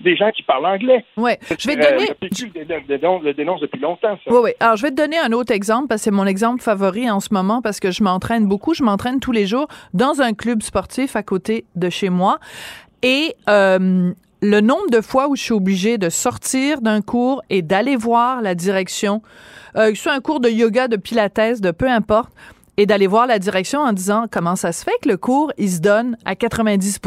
[0.00, 1.04] des gens qui parlent anglais.
[1.16, 1.38] Ouais.
[1.58, 2.08] Je vais te Euh, donner.
[2.08, 4.30] le PQ le dénonce- le dénonce- le dénonce depuis longtemps, ça.
[4.32, 4.50] Oui, oui.
[4.60, 7.20] Alors, je vais te donner un autre exemple parce que c'est mon exemple favori en
[7.20, 8.74] ce moment parce que je m'entraîne beaucoup.
[8.74, 12.38] Je m'entraîne tous les jours dans un club sportif à côté de chez moi.
[13.02, 17.62] Et euh, le nombre de fois où je suis obligée de sortir d'un cours et
[17.62, 19.22] d'aller voir la direction,
[19.76, 22.30] euh, que ce soit un cours de yoga, de pilates, de peu importe,
[22.80, 25.70] et d'aller voir la direction en disant comment ça se fait que le cours, il
[25.70, 26.98] se donne à 90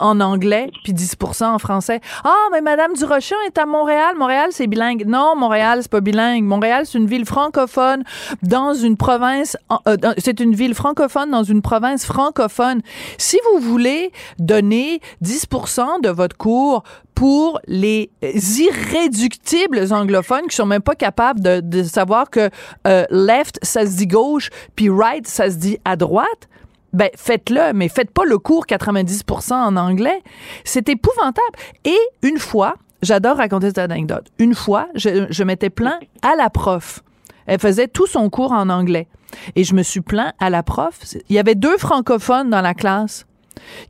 [0.00, 2.00] en anglais puis 10 en français.
[2.24, 4.16] Ah, mais Madame Durocher est à Montréal.
[4.16, 5.04] Montréal, c'est bilingue.
[5.06, 6.44] Non, Montréal, c'est pas bilingue.
[6.44, 8.02] Montréal, c'est une ville francophone
[8.42, 9.56] dans une province.
[9.86, 12.80] euh, c'est une ville francophone dans une province francophone.
[13.18, 16.82] Si vous voulez donner 10% de votre cours
[17.14, 18.10] pour les
[18.58, 22.48] irréductibles anglophones qui sont même pas capables de, de savoir que
[22.86, 26.48] euh, left ça se dit gauche puis right ça se dit à droite
[26.92, 30.22] ben faites-le mais faites pas le cours 90% en anglais.
[30.64, 31.56] C'est épouvantable.
[31.84, 34.26] Et une fois j'adore raconter cette anecdote.
[34.38, 37.02] Une fois je, je m'étais plaint à la prof.
[37.46, 39.08] Elle faisait tout son cours en anglais.
[39.56, 40.98] Et je me suis plaint à la prof.
[41.28, 43.26] Il y avait deux francophones dans la classe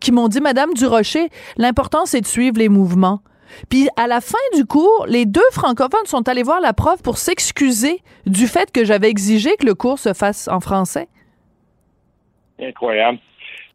[0.00, 3.20] qui m'ont dit, Madame Durocher, l'important, c'est de suivre les mouvements.
[3.68, 7.18] Puis à la fin du cours, les deux francophones sont allés voir la prof pour
[7.18, 11.08] s'excuser du fait que j'avais exigé que le cours se fasse en français.
[12.60, 13.18] Incroyable.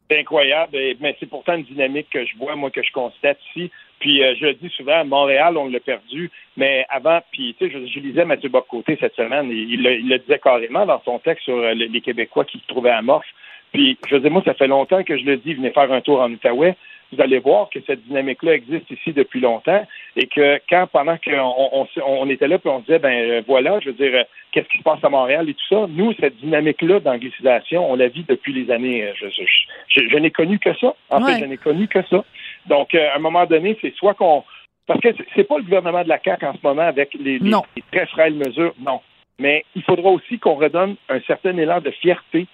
[0.09, 3.71] C'est incroyable, mais c'est pourtant une dynamique que je vois, moi, que je constate ici.
[3.99, 7.73] Puis euh, je le dis souvent, Montréal, on l'a perdu, mais avant, puis tu sais,
[7.73, 11.45] je, je lisais Mathieu Bocoté cette semaine, et il, le- disait carrément dans son texte
[11.45, 13.33] sur euh, les les Québécois qui se trouvaient amorphes.
[13.73, 16.01] Puis je veux dire, moi, ça fait longtemps que je le dis, venez faire un
[16.01, 16.75] tour en Outaouais.
[17.11, 21.87] Vous allez voir que cette dynamique-là existe ici depuis longtemps et que quand, pendant qu'on
[22.05, 24.67] on, était là, puis on se disait, ben euh, voilà, je veux dire, euh, qu'est-ce
[24.69, 28.25] qui se passe à Montréal et tout ça, nous, cette dynamique-là d'anglicisation, on la vit
[28.27, 29.43] depuis les années, euh, je, je,
[29.87, 30.93] je, je n'ai connu que ça.
[31.09, 31.33] En Ouais.
[31.33, 32.23] fait, je n'ai connu que ça.
[32.67, 34.43] Donc, à un moment donné, c'est soit qu'on...
[34.87, 37.51] Parce que c'est- pas le gouvernement de la CAQ en ce moment avec les, les
[37.91, 38.99] très frêles mesures, non.
[39.39, 42.45] Mais il faudra aussi qu'on redonne un certain élan de fierté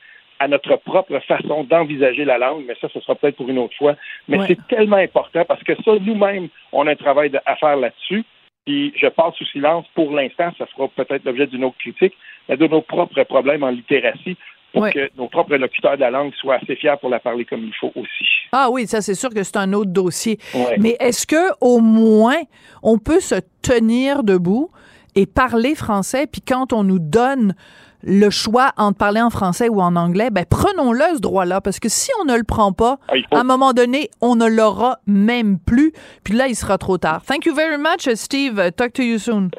[0.43, 3.75] à notre propre façon d'envisager la langue, mais ça, ce sera peut-être pour une autre
[3.77, 3.95] fois.
[4.27, 4.45] Mais Ouais.
[4.47, 8.23] c'est tellement important parce que ça, nous-mêmes, on a un travail à faire là-dessus.
[8.65, 12.13] Puis je passe sous silence pour l'instant, ça fera peut-être l'objet d'une autre critique,
[12.49, 14.36] mais de nos propres problèmes en littératie
[14.73, 14.91] pour Ouais.
[14.91, 17.73] que nos propres locuteurs de la langue soient assez fiers pour la parler comme il
[17.80, 18.27] faut aussi.
[18.51, 20.38] Ah oui, ça c'est sûr que c'est un autre dossier.
[20.56, 20.77] Ouais.
[20.80, 22.41] Mais est-ce que au moins
[22.82, 24.69] on peut se tenir debout
[25.15, 26.25] et parler français?
[26.25, 27.54] Puis quand on nous donne
[28.03, 31.89] le choix entre parler en français ou en anglais, ben prenons-le ce droit-là parce que
[31.89, 35.59] si on ne le prend pas, Ah, à un moment donné, on ne l'aura même
[35.59, 35.93] plus.
[36.23, 37.23] Puis là, il sera trop tard.
[37.23, 38.71] Thank you very much, Steve.
[38.75, 39.49] Talk to you soon.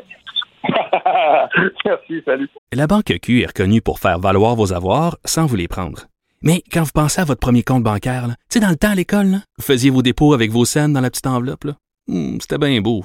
[1.84, 2.48] Merci, salut.
[2.72, 6.06] La Banque Q est reconnue pour faire valoir vos avoirs sans vous les prendre.
[6.42, 8.94] Mais quand vous pensez à votre premier compte bancaire, tu sais, dans le temps à
[8.94, 11.64] l'école, vous faisiez vos dépôts avec vos scènes dans la petite enveloppe.
[11.64, 11.72] là.
[12.08, 13.04] Hmm, C'était bien beau.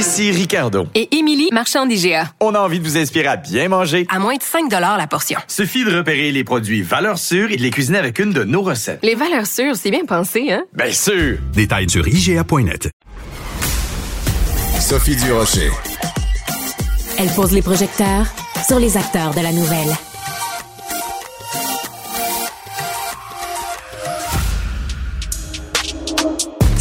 [0.00, 0.86] Ici Ricardo.
[0.94, 2.32] Et Émilie, marchand d'IGA.
[2.40, 4.06] On a envie de vous inspirer à bien manger.
[4.08, 5.38] À moins de 5 la portion.
[5.46, 8.62] Suffit de repérer les produits valeurs sûres et de les cuisiner avec une de nos
[8.62, 9.00] recettes.
[9.02, 10.62] Les valeurs sûres, c'est bien pensé, hein?
[10.72, 11.36] Bien sûr!
[11.52, 12.88] Détails sur IGA.net.
[14.80, 15.70] Sophie Durocher.
[17.18, 18.24] Elle pose les projecteurs
[18.66, 19.94] sur les acteurs de la nouvelle.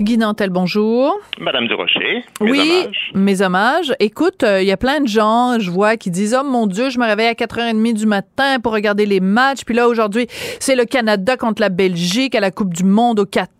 [0.00, 1.20] Guy Nantel, bonjour.
[1.38, 3.10] Madame Durocher, mes oui, hommages.
[3.14, 3.94] mes hommages.
[4.00, 6.90] Écoute, euh, il y a plein de gens, je vois, qui disent, oh mon Dieu,
[6.90, 9.64] je me réveille à 4h30 du matin pour regarder les matchs.
[9.64, 10.26] Puis là, aujourd'hui,
[10.58, 13.54] c'est le Canada contre la Belgique à la Coupe du Monde au Qatar.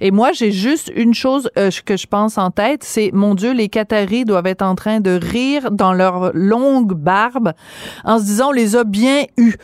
[0.00, 3.52] Et moi, j'ai juste une chose euh, que je pense en tête, c'est, mon Dieu,
[3.52, 7.52] les Qataris doivent être en train de rire dans leur longue barbe
[8.04, 9.54] en se disant, on les a bien eus.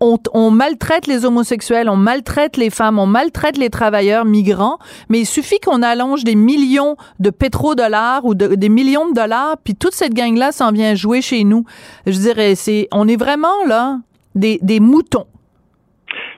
[0.00, 5.20] On, on maltraite les homosexuels, on maltraite les femmes, on maltraite les travailleurs migrants, mais
[5.20, 9.74] il suffit qu'on allonge des millions de pétrodollars ou de- des millions de dollars, puis
[9.74, 11.64] toute cette gang-là s'en vient jouer chez nous.
[12.06, 13.98] Je dirais, c'est, on est vraiment là
[14.34, 15.26] des, des moutons.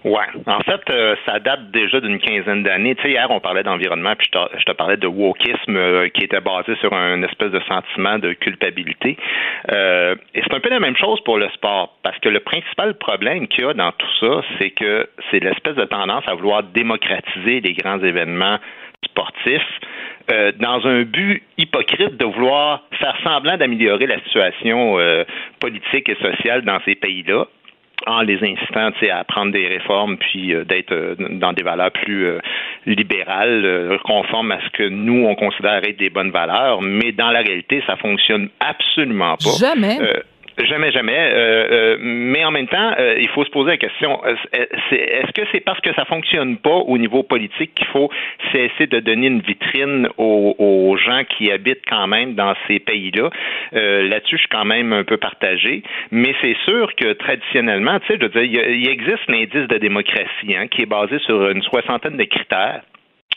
[0.04, 0.26] Ouais.
[0.46, 2.94] En fait, euh, ça date déjà d'une quinzaine d'années.
[2.94, 6.40] Tu sais, hier, on parlait d'environnement, puis je te, parlais de wokisme euh, qui était
[6.40, 9.16] basé sur un espèce de sentiment de culpabilité.
[9.72, 12.94] Euh, et c'est un peu la même chose pour le sport, parce que le principal
[12.94, 16.62] problème qu'il y a dans tout ça, c'est que c'est l'espèce de tendance à vouloir
[16.62, 18.58] démocratiser les grands événements
[19.04, 19.80] sportifs.
[20.58, 24.98] Dans un but hypocrite de vouloir faire semblant d'améliorer la situation
[25.60, 27.46] politique et sociale dans ces pays-là,
[28.06, 32.26] en les incitant à prendre des réformes puis euh, d'être euh, dans des valeurs plus
[32.26, 32.38] euh,
[32.84, 37.40] libérales, conformes à ce que nous on considère être des bonnes valeurs, mais dans la
[37.40, 39.50] réalité ça fonctionne absolument pas.
[39.58, 39.98] Jamais.
[40.58, 41.12] Jamais, jamais.
[41.14, 44.34] Euh, euh, mais en même temps, euh, il faut se poser la question euh,
[44.90, 48.10] est-ce que c'est parce que ça fonctionne pas au niveau politique qu'il faut
[48.52, 53.30] cesser de donner une vitrine aux, aux gens qui habitent quand même dans ces pays-là?
[53.74, 55.82] Euh, Là-dessus, je suis quand même un peu partagé.
[56.10, 60.56] Mais c'est sûr que traditionnellement, tu sais, je veux dire, il existe l'indice de démocratie
[60.56, 62.80] hein, qui est basé sur une soixantaine de critères.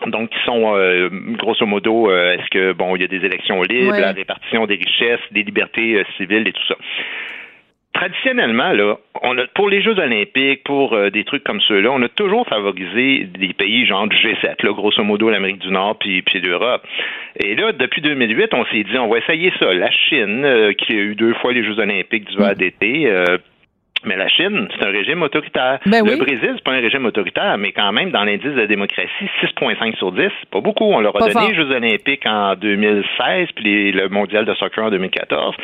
[0.07, 3.61] Donc, qui sont euh, grosso modo, euh, est-ce que bon, il y a des élections
[3.63, 3.99] libres, Ouais.
[4.01, 6.75] la répartition des richesses, des libertés euh, civiles et tout ça.
[7.91, 12.07] Traditionnellement, là, on a, pour les Jeux olympiques, pour des trucs comme ceux-là, on a
[12.07, 16.39] toujours favorisé des pays genre du G7, là, grosso modo l'Amérique du Nord puis, puis
[16.39, 16.83] l'Europe.
[17.43, 19.73] Et là, depuis 2008, on s'est dit, on va essayer ça.
[19.73, 23.37] La Chine, qui a eu deux fois les Jeux olympiques d'hiver d'été, euh,
[24.05, 25.79] mais la Chine, c'est un régime autoritaire.
[25.85, 26.19] Ben le oui.
[26.19, 29.09] Brésil, c'est pas un régime autoritaire, mais quand même, dans l'indice de démocratie,
[29.41, 30.85] 6,5 sur 10, c'est pas beaucoup.
[30.85, 31.49] On leur a Pas donné fort.
[31.49, 35.55] les Jeux olympiques en 2016, puis les- le mondial de soccer en 2014.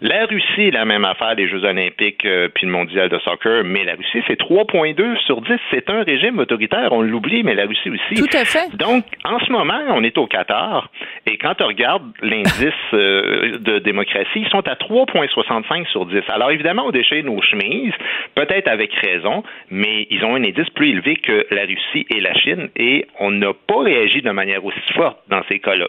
[0.00, 3.84] La Russie, la même affaire, les Jeux olympiques, euh, puis le mondial de soccer, mais
[3.84, 5.58] la Russie, c'est 3,2 sur 10.
[5.70, 8.14] C'est un régime autoritaire, on l'oublie, mais la Russie aussi.
[8.14, 8.74] Tout à fait.
[8.76, 10.88] Donc, en ce moment, on est au Qatar,
[11.26, 16.22] et quand on regarde l'indice euh, de démocratie, ils sont à 3,65 sur 10.
[16.28, 17.40] Alors, évidemment, on déchire nos
[18.34, 22.34] peut-être avec raison, mais ils ont un indice plus élevé que la Russie et la
[22.34, 25.88] Chine, et on n'a pas réagi de manière aussi forte dans ces cas-là.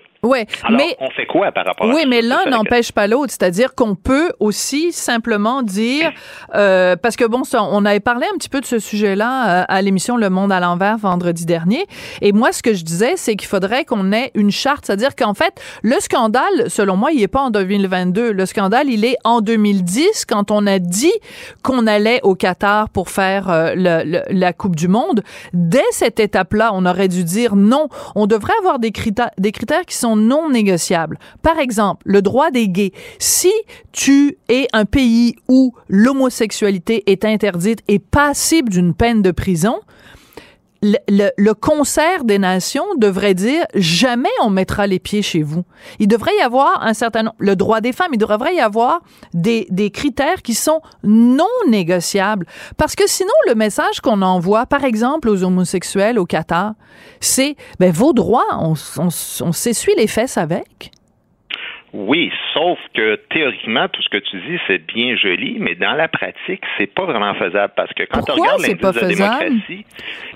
[0.63, 3.31] Alors, mais on fait quoi par rapport à Oui, mais l'un n'empêche pas l'autre.
[3.31, 6.11] C'est-à-dire qu'on peut aussi simplement dire,
[6.55, 9.65] euh, parce que bon, ça, on avait parlé un petit peu de ce sujet-là euh,
[9.67, 11.85] à l'émission Le Monde à l'envers vendredi dernier.
[12.21, 14.85] Et moi, ce que je disais, c'est qu'il faudrait qu'on ait une charte.
[14.85, 18.31] C'est-à-dire qu'en fait, le scandale, selon moi, il n'est pas en 2022.
[18.31, 21.13] Le scandale, il est en 2010 quand on a dit
[21.63, 25.23] qu'on allait au Qatar pour faire euh, la Coupe du Monde.
[25.53, 27.89] Dès cette étape-là, on aurait dû dire non.
[28.15, 31.19] On devrait avoir des critères, des critères qui sont non négociables.
[31.41, 32.93] Par exemple, le droit des gays.
[33.19, 33.51] Si
[33.91, 39.79] tu es un pays où l'homosexualité est interdite et passible d'une peine de prison,
[40.83, 45.63] le, le- le concert des nations devrait dire jamais on mettra les pieds chez vous.
[45.97, 48.99] Il devrait y avoir un certain nombre, le droit des femmes, il devrait y avoir
[49.33, 52.45] des, des critères qui sont non négociables.
[52.77, 56.73] Parce que sinon, le message qu'on envoie, par exemple, aux homosexuels au Qatar,
[57.19, 60.91] c'est, ben, vos droits, on, on, on s'essuie les fesses avec.
[61.93, 66.07] Oui, sauf que théoriquement, tout ce que tu dis, c'est bien joli, mais dans la
[66.07, 69.43] pratique, c'est pas vraiment faisable parce que quand Pourquoi regardes c'est l'indice de faisable?
[69.43, 69.85] démocratie,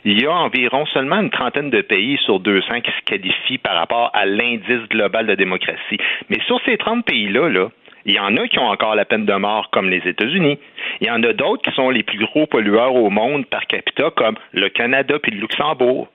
[0.05, 3.75] il y a environ seulement une trentaine de pays sur 200 qui se qualifient par
[3.75, 5.97] rapport à l'indice global de démocratie.
[6.29, 7.69] Mais sur ces 30 pays-là, là,
[8.05, 10.59] il y en a qui ont encore la peine de mort, comme les États-Unis.
[11.01, 14.11] Il y en a d'autres qui sont les plus gros pollueurs au monde par capita,
[14.11, 16.07] comme le Canada puis le Luxembourg.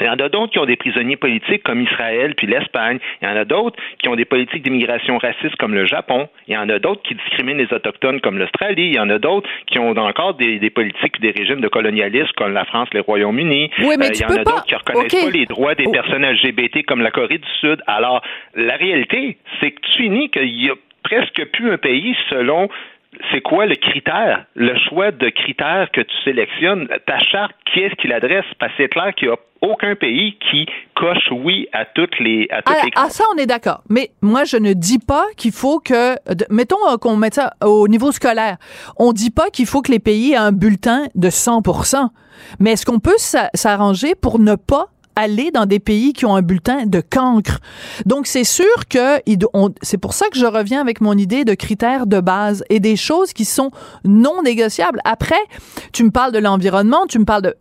[0.00, 2.98] Il y en a d'autres qui ont des prisonniers politiques comme Israël puis l'Espagne.
[3.22, 6.28] Il y en a d'autres qui ont des politiques d'immigration raciste comme le Japon.
[6.48, 8.88] Il y en a d'autres qui discriminent les Autochtones comme l'Australie.
[8.88, 12.30] Il y en a d'autres qui ont encore des, des politiques des régimes de colonialisme
[12.36, 13.70] comme la France, les Royaumes-Unis.
[13.80, 15.24] Oui, mais Euh, il y en peux a d'autres qui reconnaissent OK.
[15.24, 15.92] pas les droits des Oh.
[15.92, 17.80] personnes LGBT comme la Corée du Sud.
[17.86, 18.22] Alors,
[18.54, 22.68] la réalité, c'est que tu finis qu'il y a presque plus un pays selon
[23.32, 27.94] c'est quoi le critère, le choix de critères que tu sélectionnes, ta charte, qui est-ce
[27.96, 28.44] qui l'adresse?
[28.58, 32.46] Parce que c'est clair qu'il n'y a aucun pays qui coche oui à toutes les
[32.50, 33.82] à toutes Ah, les ah, ça, on est d'accord.
[33.90, 36.14] Mais moi, je ne dis pas qu'il faut que,
[36.50, 38.56] mettons euh, qu'on mette ça au niveau scolaire.
[38.96, 42.08] On dit pas qu'il faut que les pays aient un bulletin de 100%
[42.60, 46.34] Mais est-ce qu'on peut s'a- s'arranger pour ne pas aller dans des pays qui ont
[46.34, 47.60] un bulletin de cancre.
[48.06, 49.20] Donc, c'est sûr que
[49.82, 52.96] c'est pour ça que je reviens avec mon idée de critères de base et des
[52.96, 53.70] choses qui sont
[54.04, 55.00] non négociables.
[55.04, 55.40] Après,
[55.92, 57.54] tu me parles de l'environnement, tu me parles de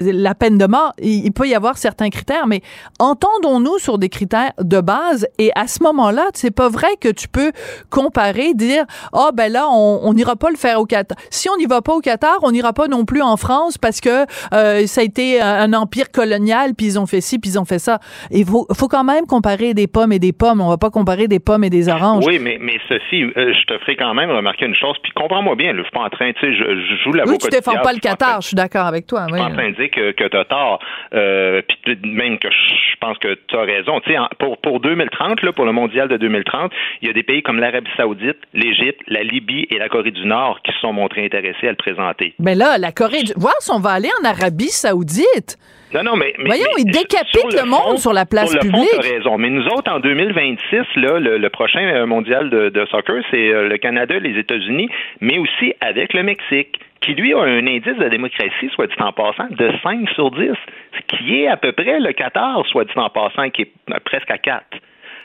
[0.00, 2.62] la peine de mort, il, il peut y avoir certains critères, mais
[2.98, 7.28] entendons-nous sur des critères de base et à ce moment-là, c'est pas vrai que tu
[7.28, 7.52] peux
[7.90, 11.16] comparer, dire ah ben là on n'ira pas le faire au Qatar.
[11.30, 14.00] Si on n'y va pas au Qatar, on n'ira pas non plus en France parce
[14.00, 17.58] que euh, ça a été un, empire colonial puis ils ont fait ci puis ils
[17.58, 18.00] ont fait ça.
[18.30, 20.60] Il faut, faut quand même comparer des pommes et des pommes.
[20.60, 22.24] On va pas comparer des pommes et des oranges.
[22.26, 25.54] Oui, mais, mais ceci, euh, je te ferai quand même remarquer une chose, puis comprends-moi
[25.56, 27.48] bien, là, je suis pas en train, tu sais, je, je joue l'avocat Oui, tu
[27.48, 29.26] défends pas le Qatar, je suis d'accord avec toi.
[29.30, 29.40] Oui.
[29.68, 30.80] Dire que, que tu as tort,
[31.14, 34.00] euh, puis même que je pense que tu as raison.
[34.00, 37.22] Tu sais, pour, pour 2030, là, pour le mondial de 2030, il y a des
[37.22, 40.92] pays comme l'Arabie Saoudite, l'Égypte, la Libye et la Corée du Nord qui se sont
[40.92, 42.34] montrés intéressés à le présenter.
[42.38, 45.56] Mais là, la Corée, du- voir si on va aller en Arabie Saoudite.
[45.94, 46.32] Non, non, mais.
[46.38, 48.88] mais- Voyons, mais ils décapitent sur le monde sur la place sur le publique.
[48.94, 49.38] Fond, raison.
[49.38, 53.48] Mais nous autres, en 2026, là, le, le prochain euh, mondial de, de soccer, c'est
[53.52, 54.88] euh, le Canada, les États-Unis,
[55.20, 59.12] mais aussi avec le Mexique, qui lui a un indice de démocratie, soit dit en
[59.12, 60.50] passant, de 5 sur 10,
[60.92, 63.98] ce qui est à peu près le Qatar, soit dit en passant, qui est euh,
[64.04, 64.62] presque à 4.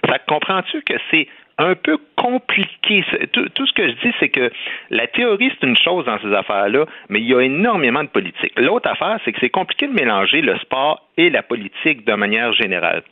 [0.07, 1.27] Fait que comprends-tu que c'est
[1.57, 3.03] un peu compliqué.
[3.31, 4.51] Tout, tout ce que je dis, c'est que
[4.89, 8.51] la théorie, c'est une chose dans ces affaires-là, mais il y a énormément de politique.
[8.57, 12.51] L'autre affaire, c'est que c'est compliqué de mélanger le sport et la politique de manière
[12.53, 13.03] générale.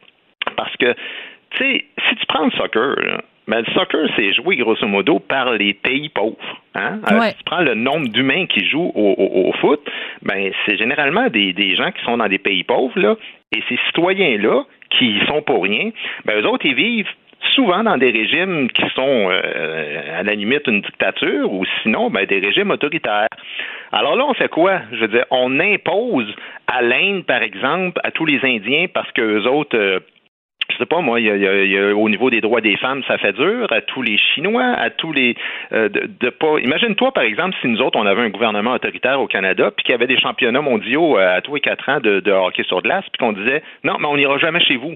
[0.57, 0.93] Parce que,
[1.51, 5.19] tu sais, si tu prends le soccer, là, ben, le soccer, c'est joué grosso modo
[5.19, 6.37] par les pays pauvres.
[6.75, 6.99] Hein?
[7.11, 7.29] Euh, Ouais.
[7.31, 9.81] si tu prends le nombre d'humains qui jouent au, au- au foot,
[10.21, 13.15] ben, c'est généralement des, des gens qui sont dans des pays pauvres, là,
[13.55, 15.91] et ces citoyens-là, qui sont pour rien,
[16.25, 17.09] ben, eux autres, ils vivent
[17.51, 22.25] souvent dans des régimes qui sont euh, à la limite une dictature ou sinon ben,
[22.25, 23.27] des régimes autoritaires.
[23.91, 24.81] Alors là, on fait quoi?
[24.91, 26.33] Je veux dire, on impose
[26.67, 29.99] à l'Inde, par exemple, à tous les Indiens parce que eux autres euh,
[30.71, 33.33] je sais pas moi, il y a, au niveau des droits des femmes, ça fait
[33.33, 33.67] dur.
[33.71, 35.35] À tous les Chinois, à tous les
[35.71, 36.59] euh, de, pas.
[36.59, 39.91] Imagine-toi par exemple si nous autres on avait un gouvernement autoritaire au Canada, puis qu'il
[39.91, 42.81] y avait des championnats mondiaux euh, à tous les quatre ans de, de hockey sur
[42.81, 44.95] glace, puis qu'on disait non, mais on n'ira jamais chez vous.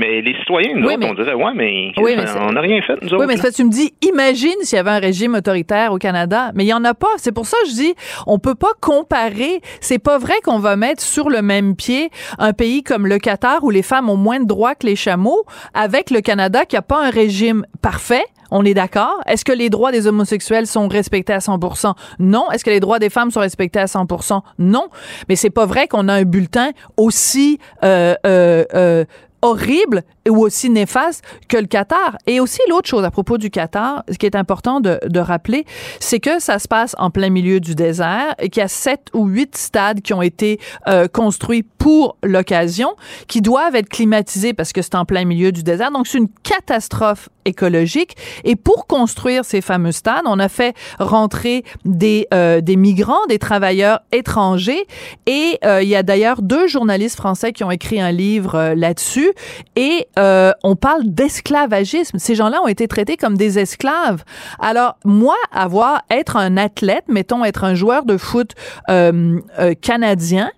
[0.00, 2.52] Mais les citoyens, nous Oui, autres, mais- on dirait ouais, mais, Oui, mais c'est- on
[2.52, 3.26] n'a rien fait nous Oui, autres.
[3.26, 3.50] mais là.
[3.52, 6.72] tu me dis, imagine s'il y avait un régime autoritaire au Canada, mais il y
[6.72, 7.08] en a pas.
[7.18, 7.94] C'est pour ça que je dis,
[8.26, 9.60] on peut pas comparer.
[9.82, 13.62] C'est pas vrai qu'on va mettre sur le même pied un pays comme le Qatar
[13.62, 15.44] où les femmes ont moins de droits que les chameaux
[15.74, 18.24] avec le Canada qui a pas un régime parfait.
[18.52, 19.20] On est d'accord?
[19.28, 21.94] Est-ce que les droits des homosexuels sont respectés à 100%?
[22.18, 22.50] Non.
[22.50, 24.42] Est-ce que les droits des femmes sont respectés à 100%?
[24.58, 24.88] Non.
[25.28, 29.04] Mais c'est pas vrai qu'on a un bulletin aussi euh, euh, euh,
[29.42, 32.16] horrible ou aussi néfaste que le Qatar.
[32.26, 35.64] Et aussi l'autre chose à propos du Qatar, ce qui est important de, de rappeler,
[35.98, 39.08] c'est que ça se passe en plein milieu du désert et qu'il y a sept
[39.12, 42.94] ou huit stades qui ont été euh, construits pour l'occasion,
[43.26, 45.90] qui doivent être climatisés parce que c'est en plein milieu du désert.
[45.90, 48.16] Donc c'est une catastrophe écologique.
[48.44, 53.38] Et pour construire ces fameux stades, on a fait rentrer des, euh, des migrants, des
[53.38, 54.86] travailleurs étrangers.
[55.26, 58.74] Et euh, il y a d'ailleurs deux journalistes français qui ont écrit un livre euh,
[58.74, 59.32] là-dessus.
[59.76, 62.18] Et euh, on parle d'esclavagisme.
[62.18, 64.22] Ces gens-là ont été traités comme des esclaves.
[64.60, 68.52] Alors moi, avoir être un athlète, mettons être un joueur de foot
[68.88, 70.50] euh, euh, canadien,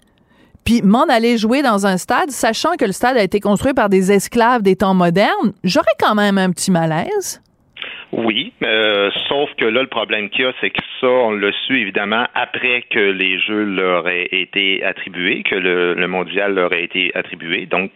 [0.64, 3.88] puis m'en aller jouer dans un stade, sachant que le stade a été construit par
[3.88, 7.40] des esclaves des temps modernes, j'aurais quand même un petit malaise.
[8.12, 11.50] Oui, euh, sauf que là, le problème qu'il y a, c'est que ça, on l'a
[11.66, 16.72] su évidemment après que les Jeux leur aient été attribués, que le, le mondial leur
[16.72, 17.64] a été attribué.
[17.64, 17.90] Donc,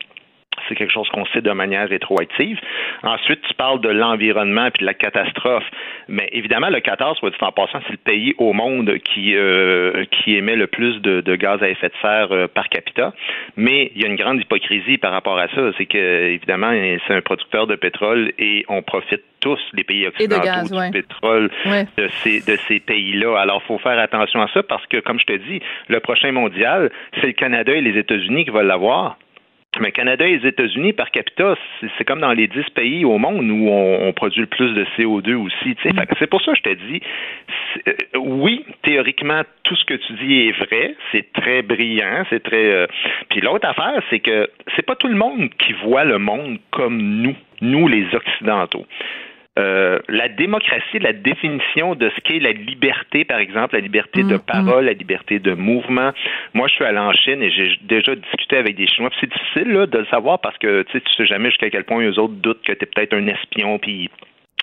[0.69, 2.59] c'est quelque chose qu'on sait de manière rétroactive.
[3.03, 5.65] Ensuite, tu parles de l'environnement puis de la catastrophe.
[6.09, 10.05] Mais évidemment, le Qatar, soit dit en passant, c'est le pays au monde qui, euh,
[10.11, 13.13] qui émet le plus de, de gaz à effet de serre euh, par capita.
[13.57, 15.73] Mais il y a une grande hypocrisie par rapport à ça.
[15.79, 16.73] C'est que, évidemment,
[17.07, 20.91] c'est un producteur de pétrole et on profite tous, les pays occidentaux, gaz, du ouais.
[20.91, 21.87] pétrole Ouais.
[21.97, 23.39] de ces, de ces pays-là.
[23.39, 26.33] Alors, il faut faire attention à ça parce que, comme je te dis, le prochain
[26.33, 26.91] mondial,
[27.21, 29.19] c'est le Canada et les États-Unis qui vont l'avoir.
[29.81, 31.55] Mais Canada et les États-Unis, par capita,
[31.99, 34.85] c'est comme dans les 10 pays au monde où on, on produit le plus de
[34.97, 35.75] CO2 aussi.
[35.77, 37.01] que C'est pour ça que je te dis,
[37.75, 42.43] c'est- euh, oui, théoriquement, tout ce que tu dis est vrai, c'est très brillant, c'est
[42.43, 42.67] très...
[42.73, 42.87] euh,
[43.31, 46.99] Puis l'autre affaire, c'est que c'est pas tout le monde qui voit le monde comme
[47.01, 48.87] nous, nous les Occidentaux.
[49.59, 54.37] Euh, la démocratie, la définition de ce qu'est la liberté, par exemple, la liberté de
[54.37, 56.13] parole, la liberté de mouvement.
[56.53, 59.11] Moi, je suis allé en Chine et j'ai déjà discuté avec des Chinois.
[59.19, 61.85] C'est difficile là, de le savoir parce que tu sais, tu sais jamais jusqu'à quel
[61.85, 64.11] point eux autres doutent que tu es peut-être un espion, puis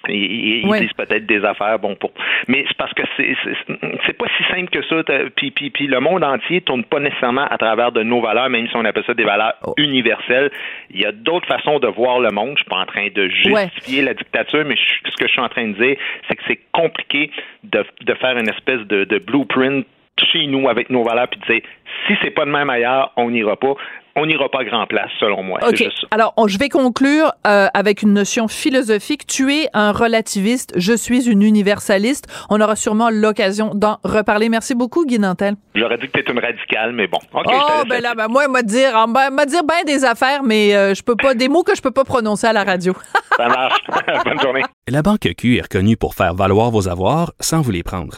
[0.10, 2.12] ils, disent peut-être des affaires, bon pour.
[2.48, 5.02] Mais c'est parce que c'est c'est- pas si simple que ça.
[5.36, 8.68] Puis, puis, puis le monde entier tourne pas nécessairement à travers de nos valeurs, même
[8.68, 10.52] si on appelle ça des valeurs universelles.
[10.92, 12.52] Il y a d'autres façons de voir le monde.
[12.58, 15.42] Je suis pas en train de justifier la dictature, mais je- ce que je suis
[15.42, 15.98] en train de dire,
[16.28, 17.32] c'est que c'est compliqué
[17.64, 19.86] de, de faire une espèce de, de blueprint
[20.32, 21.62] chez nous avec nos valeurs puis dire
[22.08, 23.74] si c'est pas de même ailleurs, on n'ira pas.
[24.16, 25.58] On n'ira pas à grand place, selon moi.
[25.62, 25.76] C'est OK.
[25.78, 26.08] juste ça.
[26.12, 29.26] Alors, on- je vais conclure euh, avec une notion philosophique.
[29.26, 32.28] Tu es un relativiste, je suis une universaliste.
[32.52, 34.50] On aura sûrement l'occasion d'en reparler.
[34.50, 35.56] Merci beaucoup, Guy Nantel.
[35.74, 37.18] J'aurais dit que t'es une radicale, mais bon.
[37.34, 40.06] OK, je te oh, ben là, ben moi, m'a dire, ben, m'a dire ben des
[40.06, 42.64] affaires, mais euh, je peux pas, des mots que je peux pas prononcer à la
[42.64, 42.94] radio.
[43.38, 43.80] Ça marche.
[44.26, 44.62] Bonne journée.
[44.88, 48.18] La Banque Q est reconnue pour faire valoir vos avoirs sans vous les prendre.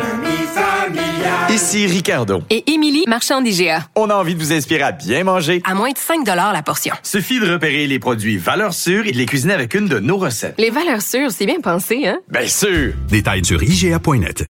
[1.51, 2.43] Ici Ricardo.
[2.49, 3.85] Et Émilie, marchand d'IGA.
[3.97, 5.61] On a envie de vous inspirer à bien manger.
[5.65, 6.95] À moins de 5 la portion.
[7.03, 10.15] Suffit de repérer les produits valeurs sûres et de les cuisiner avec une de nos
[10.15, 10.55] recettes.
[10.57, 12.19] Les valeurs sûres, c'est bien pensé, hein?
[12.29, 12.93] Bien sûr!
[13.09, 14.45] Détails sur IGA.net.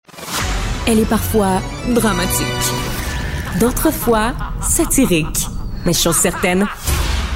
[0.87, 2.45] Elle est parfois dramatique.
[3.61, 5.47] D'autres fois, satirique.
[5.85, 6.67] Mais chose certaine,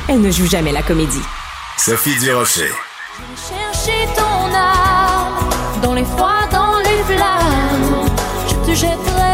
[0.09, 1.23] elle ne joue jamais la comédie.
[1.77, 2.69] Sophie Durocher.
[3.37, 5.49] Chercher ton âme
[5.81, 8.09] dans les froids, dans les flammes.
[8.49, 9.32] Je te jetterai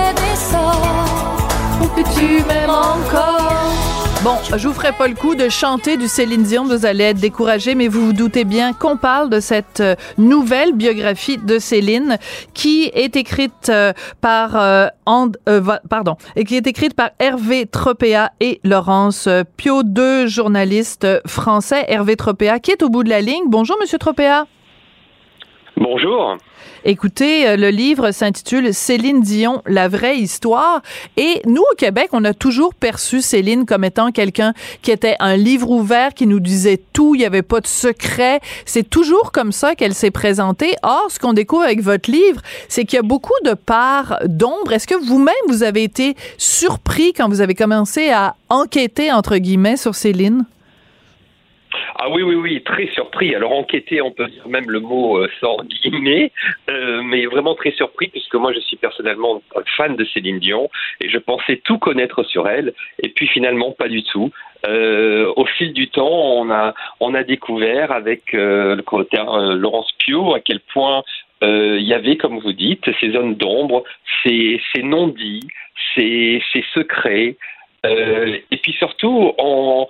[4.23, 7.19] Bon, je vous ferai pas le coup de chanter du Céline Dion, vous allez être
[7.19, 12.17] découragés, mais vous vous doutez bien qu'on parle de cette euh, nouvelle biographie de Céline
[12.53, 14.87] qui est écrite euh, par euh,
[15.89, 21.85] pardon, et qui est écrite par Hervé Tropea et Laurence Pio, deux journalistes français.
[21.87, 23.43] Hervé Tropea qui est au bout de la ligne.
[23.47, 24.45] Bonjour Monsieur Tropea.
[25.91, 26.37] Bonjour.
[26.85, 30.83] Écoutez, euh, le livre s'intitule Céline Dion, la vraie histoire.
[31.17, 35.35] Et nous, au Québec, on a toujours perçu Céline comme étant quelqu'un qui était un
[35.35, 38.39] livre ouvert, qui nous disait tout, il n'y avait pas de secret.
[38.65, 40.75] C'est toujours comme ça qu'elle s'est présentée.
[40.83, 44.73] Or, ce qu'on découvre avec votre livre, c'est qu'il y a beaucoup de parts d'ombre.
[44.73, 49.75] Est-ce que vous-même, vous avez été surpris quand vous avez commencé à enquêter, entre guillemets,
[49.77, 50.45] sur Céline?
[51.95, 53.35] Ah oui, oui, oui, très surpris.
[53.35, 55.29] Alors enquêter, on peut dire même le mot euh,
[55.83, 56.31] guillemets,
[56.69, 59.41] euh, mais vraiment très surpris puisque moi je suis personnellement
[59.77, 60.69] fan de Céline Dion
[61.01, 64.31] et je pensais tout connaître sur elle et puis finalement pas du tout.
[64.67, 69.91] Euh, au fil du temps, on a on a découvert avec euh, le euh, Laurence
[69.99, 71.03] Pio à quel point
[71.41, 73.85] il y avait, comme vous dites, ces zones d'ombre,
[74.21, 75.47] ces, ces non-dits,
[75.95, 77.37] ces, ces secrets,
[77.85, 79.87] et puis surtout, on,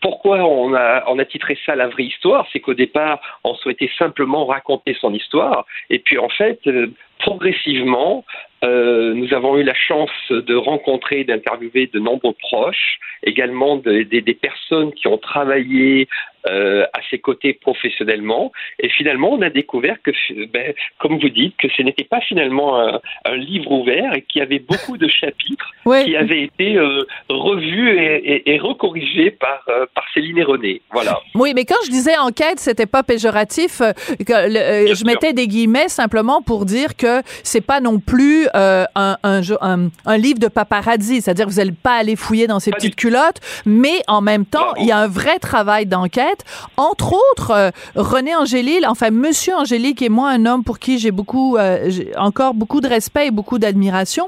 [0.00, 2.46] pourquoi on a, on a titré ça la vraie histoire?
[2.52, 8.24] C'est qu'au départ, on souhaitait simplement raconter son histoire, et puis en fait, euh, progressivement,
[8.62, 14.02] euh, nous avons eu la chance de rencontrer, et d'interviewer de nombreux proches, également de-
[14.02, 16.08] des- des personnes qui ont travaillé
[16.46, 18.52] euh, à ses côtés professionnellement.
[18.78, 20.10] Et finalement, on a découvert que,
[20.52, 24.40] ben, comme vous dites, que ce n'était pas finalement un, un livre ouvert et qu'il
[24.40, 26.04] y avait beaucoup de chapitres Ouais.
[26.04, 30.82] qui avaient été euh, revus et, et- et recorrigés par, euh, par Céline et René.
[30.92, 31.18] Voilà.
[31.34, 33.78] Oui, mais quand je disais enquête, c'était pas péjoratif.
[33.78, 35.06] que le- je sûr.
[35.06, 39.58] mettais des guillemets simplement pour dire que c'est pas non plus euh, un, un, jo-
[39.60, 42.96] un- un livre de paparazzi, c'est-à-dire que vous n'allez pas aller fouiller dans ces petites
[42.96, 46.44] culottes, mais en même temps, il y a un vrai travail d'enquête.
[46.76, 50.98] Entre autres, euh, René Angélil, enfin Monsieur Angélil, qui est moi un homme pour qui
[50.98, 54.26] j'ai beaucoup, euh, encore beaucoup de respect et beaucoup d'admiration.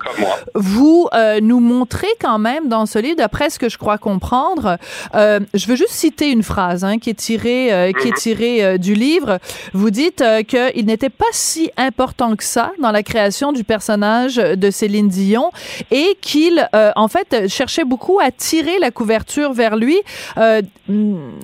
[0.55, 1.09] Vous
[1.43, 4.79] nous montrez quand même dans ce livre, d'après ce que je crois comprendre,
[5.15, 8.95] je veux juste citer une phrase hein, qui est tirée, qui est tirée euh, du
[8.95, 9.39] livre.
[9.73, 14.06] Vous dites qu'il n'était pas si important que ça dans la création du personnage
[14.57, 15.51] de Céline Dion
[15.91, 19.97] et qu'il, euh, en fait, cherchait beaucoup à tirer la couverture vers lui
[20.39, 21.39] euh, mm,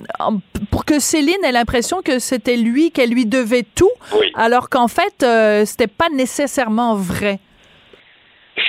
[0.71, 3.91] pour que Céline ait l'impression que c'était lui, qu'elle lui devait tout,
[4.35, 7.39] alors qu'en fait, euh, c'était pas nécessairement vrai.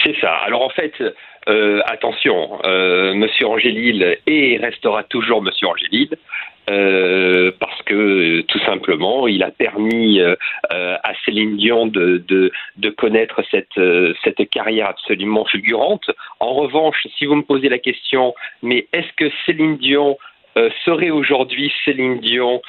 [0.03, 0.32] C'est ça.
[0.47, 0.92] Alors en fait,
[1.49, 6.09] euh, attention, euh, Monsieur Angélil est et restera toujours Monsieur Angélil.
[6.71, 10.37] Euh, parce que euh, tout simplement, il a permis euh,
[10.71, 16.11] à Céline Dion de, de, de connaître cette, euh, cette carrière absolument fulgurante.
[16.41, 20.17] En revanche, si vous me posez la question, mais est-ce que Céline Dion
[20.85, 22.62] serait aujourd'hui Céline Dion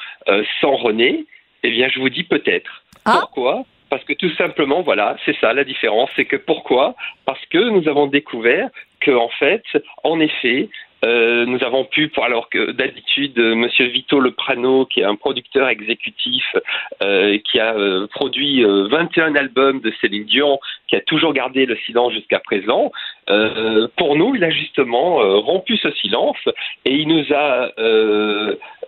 [0.60, 1.24] sans René?
[1.62, 2.82] Eh bien, je vous dis peut-être.
[3.04, 3.64] Pourquoi?
[3.88, 6.10] Parce que tout simplement, voilà, c'est ça la différence.
[6.16, 6.96] C'est que pourquoi?
[7.24, 8.68] Parce que nous avons découvert
[9.00, 9.62] que, en fait,
[10.02, 10.68] en effet,
[11.06, 15.14] euh, nous avons pu, pour- alors que d'habitude, euh, Monsieur Vito Leprano, qui est un
[15.16, 16.44] producteur exécutif,
[17.02, 21.64] euh, qui a euh, produit euh, 21 albums de Céline Dion, qui a toujours gardé
[21.66, 22.90] le silence jusqu'à présent,
[23.96, 26.38] pour nous, il a justement rompu ce silence
[26.84, 27.70] et il nous a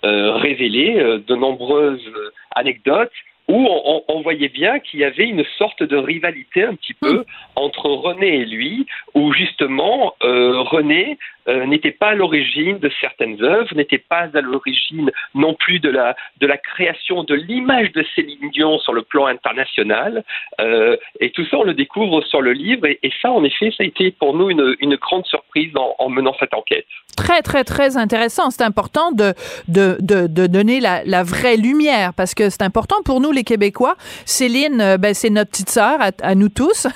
[0.05, 0.95] révélé
[1.27, 2.09] de nombreuses
[2.55, 3.11] anecdotes
[3.49, 6.93] où on, on- on voyait bien qu'il y avait une sorte de rivalité un petit
[6.95, 7.25] peu
[7.57, 13.43] entre René et lui, où justement euh, René euh, n'était pas à l'origine de certaines
[13.43, 18.05] œuvres, n'était pas à l'origine non plus de la de la création de l'image de
[18.15, 20.25] Céline Dion sur le plan international.
[20.61, 22.87] Euh, et tout ça, on le découvre sur le livre.
[22.87, 25.95] Et, et ça, en effet, ça a été pour nous une, une grande surprise en,
[25.99, 26.87] en menant cette enquête.
[27.17, 28.51] Très, très, très intéressant.
[28.51, 29.35] C'est important de,
[29.67, 33.45] de, de, de donner la, la vraie lumière parce que c'est important pour nous, les
[33.45, 33.97] Québécois.
[34.25, 36.87] Céline, euh, ben, c'est notre petite sœur à, à nous tous.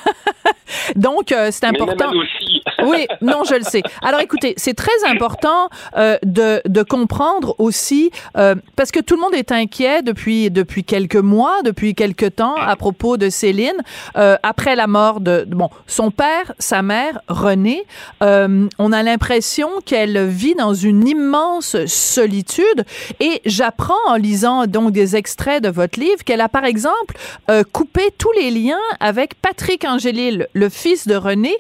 [0.96, 2.10] Donc, euh, c'est Mais même important.
[2.10, 2.62] à nous aussi.
[2.84, 3.82] Oui, non, je le sais.
[4.02, 9.20] Alors, écoutez, c'est très important euh, de, de comprendre aussi, euh, parce que tout le
[9.20, 13.76] monde est inquiet depuis, depuis quelques mois, depuis quelques temps, à propos de Céline,
[14.16, 17.84] euh, après la mort de, bon, son père, sa mère, René.
[18.22, 22.84] Euh, on a l'impression qu'elle vit dans une immense solitude
[23.20, 27.16] et j'apprends en lisant donc des extraits de votre livre qu'elle a, par exemple,
[27.50, 31.54] euh, coupé tous les liens avec Patrick Angélil, le fils de René,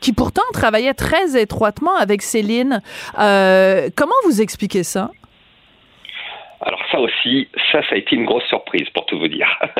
[0.00, 2.80] qui pourtant travaillait très étroitement avec Céline.
[3.18, 5.10] Euh, comment vous expliquez ça?
[6.60, 9.48] Alors ça aussi, ça, a été une grosse surprise pour tout vous dire.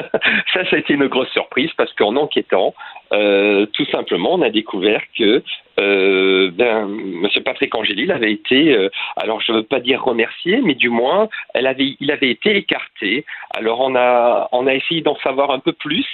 [0.52, 2.74] ça, ça a été une grosse surprise parce qu'en enquêtant,
[3.12, 5.42] euh, tout simplement, on a découvert que
[5.80, 10.60] euh, ben, Monsieur Patrick Angélil avait été, euh, alors je ne veux pas dire remercié,
[10.62, 11.66] mais du moins, il
[12.10, 13.24] avait été écarté.
[13.54, 16.06] Alors on a, on a essayé d'en savoir un peu plus,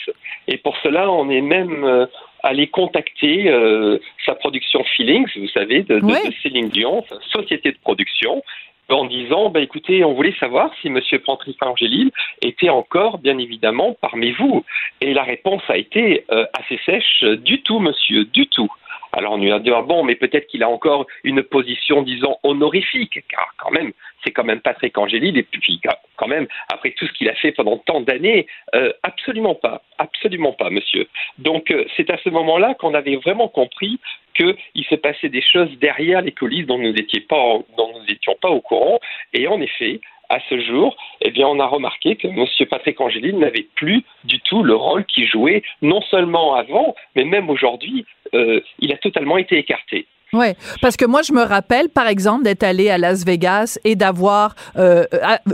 [0.46, 2.06] et pour cela, on est même
[2.44, 7.16] euh, allé contacter euh, sa production Feelings, vous savez, de, de, de Céline Dion, sa
[7.30, 8.42] société de production,
[8.88, 12.10] en disant, bah, écoutez, on voulait savoir si Monsieur Patrick Angélil
[12.42, 14.64] était encore, bien évidemment, parmi vous.
[15.00, 18.68] Et la réponse a été euh, assez sèche, du tout, monsieur, du tout.
[19.12, 22.36] Alors on lui a dit, ah bon, mais peut-être qu'il a encore une position, disons,
[22.42, 23.92] honorifique, car quand même,
[24.24, 25.80] c'est quand même Patrick Angélil, et puis
[26.16, 30.52] quand même, après tout ce qu'il a fait pendant tant d'années, euh, absolument pas, absolument
[30.52, 31.08] pas, monsieur.
[31.38, 33.98] Donc euh, c'est à ce moment-là qu'on avait vraiment compris
[34.34, 38.98] qu'il se passait des choses derrière les coulisses dont nous n'étions pas, au courant,
[39.32, 42.46] et en effet, à ce jour, eh on a remarqué que M.
[42.70, 47.50] Patrick Angéline n'avait plus du tout le rôle qu'il jouait, non seulement avant, mais même
[47.50, 48.06] aujourd'hui.
[48.34, 50.06] Euh, il a totalement été écarté.
[50.34, 50.46] Oui,
[50.80, 54.54] parce que moi, je me rappelle, par exemple, d'être allé à Las Vegas et d'avoir
[54.78, 55.04] euh,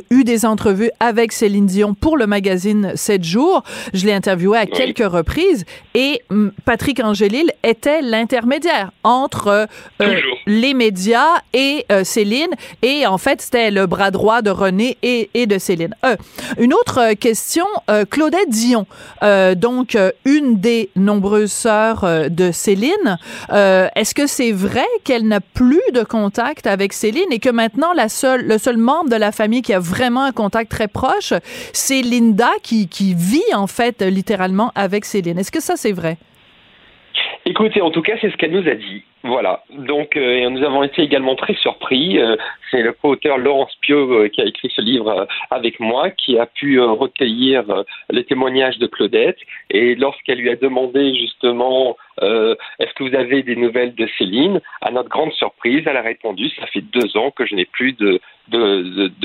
[0.09, 3.64] eu des entrevues avec Céline Dion pour le magazine 7 jours.
[3.93, 4.70] Je l'ai interviewé à oui.
[4.72, 5.64] quelques reprises
[5.97, 9.66] et m, Patrick Angélil était l'intermédiaire entre
[10.01, 12.55] euh, les médias et euh, Céline.
[12.83, 15.97] Et en fait, c'était le bras droit de René et, et de Céline.
[16.57, 17.66] une autre question,
[18.11, 18.87] Claudette Dion,
[19.57, 23.18] donc une des nombreuses sœurs de Céline.
[23.51, 27.93] Est-ce que c'est vrai vrai qu'elle n'a plus de contact avec Céline et que maintenant
[27.95, 31.33] la seule, le seul membre de la famille qui a vraiment un contact très proche,
[31.73, 35.39] c'est Linda qui, qui vit en fait littéralement avec Céline.
[35.39, 36.19] Est-ce que ça c'est vrai?
[37.47, 39.03] Écoutez, en tout cas, c'est ce qu'elle nous a dit.
[39.25, 39.64] Voilà.
[39.71, 42.19] Donc, euh, nous avons été également très surpris.
[42.19, 42.37] Euh,
[42.71, 46.47] c'est le co-auteur Laurence Pio euh, qui a écrit ce livre avec moi, qui a
[46.47, 47.64] pu recueillir
[48.11, 49.39] les témoignages de Claudette.
[49.71, 54.91] Et lorsqu'elle lui a demandé justement est-ce que vous avez des nouvelles de Céline, à
[54.91, 58.21] notre grande surprise, elle a répondu ça fait deux ans que je n'ai plus de,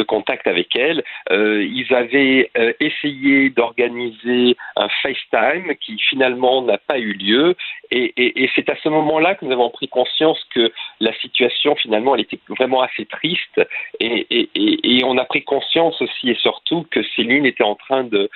[0.04, 1.04] contact avec elle.
[1.32, 7.56] ils avaient essayé d'organiser un FaceTime qui finalement n'a pas eu lieu.
[7.90, 12.22] Et c'est à ce moment-là que nous avons pris conscience que la situation finalement elle
[12.22, 13.62] était vraiment assez triste
[14.00, 18.30] et, on a pris conscience aussi et surtout que Céline était en train de,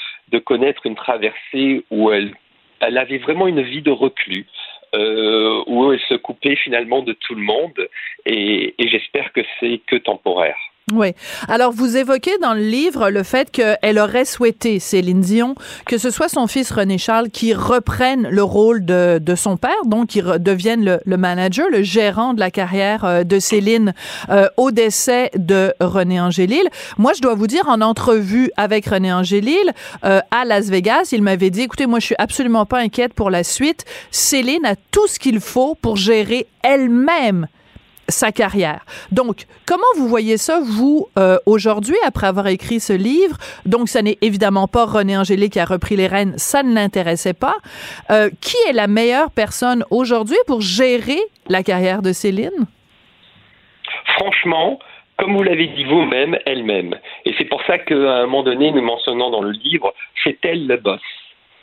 [0.45, 2.33] connaître une traversée où elle,
[2.79, 4.45] avait vraiment une vie de reclus.
[4.95, 7.89] Euh, où elle se coupait finalement de tout le monde
[8.25, 10.55] et j'espère que c'est que temporaire.
[10.93, 11.11] Oui.
[11.49, 15.53] Alors, vous évoquez dans le livre le fait qu'elle aurait souhaité, Céline Dion,
[15.85, 19.83] que ce soit son fils René Charles qui reprenne le rôle de, de son père,
[19.83, 23.93] donc qui devienne le, le, manager, le gérant de la carrière euh, de Céline
[24.29, 26.63] euh, au décès de René Angélil.
[26.97, 29.73] Moi, je dois vous dire, en entrevue avec René Angélil
[30.05, 33.29] euh, à Las Vegas, il m'avait dit, écoutez, moi, je suis absolument pas inquiète pour
[33.29, 33.83] la suite.
[34.09, 37.47] Céline a tout ce qu'il faut pour gérer elle-même
[38.09, 38.85] sa carrière.
[39.11, 43.37] Donc, comment vous voyez ça, vous, euh, aujourd'hui, après avoir écrit ce livre?
[43.65, 47.33] Donc, ce n'est évidemment pas René Angélil qui a repris les rênes, ça ne l'intéressait
[47.33, 47.55] pas.
[48.09, 52.65] Euh, qui est la meilleure personne aujourd'hui pour gérer la carrière de Céline?
[54.17, 54.79] Franchement,
[55.17, 56.95] comme vous l'avez dit vous-même, elle-même.
[57.25, 59.93] Et c'est pour ça qu'à un moment donné, nous mentionnons dans le livre,
[60.23, 61.01] c'est elle le boss.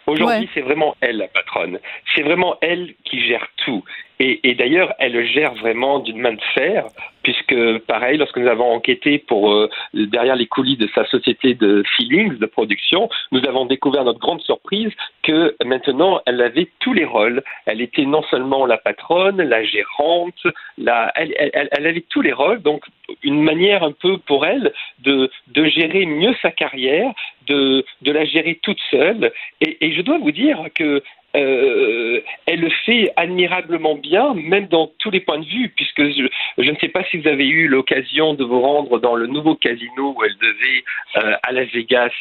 [0.07, 0.49] Aujourd'hui, ouais.
[0.53, 1.79] c'est vraiment elle la patronne.
[2.15, 3.83] C'est vraiment elle qui gère tout.
[4.21, 6.87] Et, d'ailleurs, elle le gère vraiment d'une main de fer,
[7.25, 11.83] puisque, pareil, lorsque nous avons enquêté pour euh, derrière les coulisses de sa société de
[11.97, 14.93] feelings, de production, nous avons découvert notre grande surprise
[15.25, 17.43] que maintenant, elle avait tous les rôles.
[17.67, 20.47] Elle était non seulement la patronne, la gérante,
[20.79, 22.85] la, elle, avait tous les rôles, donc
[23.25, 27.13] une manière un peu pour elle de, de gérer mieux sa carrière,
[27.49, 29.33] de, de la gérer toute seule.
[29.61, 31.03] Et je dois vous dire que
[31.37, 36.71] euh, elle le fait admirablement bien, même dans tous les points de vue, puisque je,
[36.71, 40.15] ne sais pas si vous avez eu l'occasion de vous rendre dans le nouveau casino
[40.17, 40.85] où elle devait
[41.17, 42.13] euh, à Las Vegas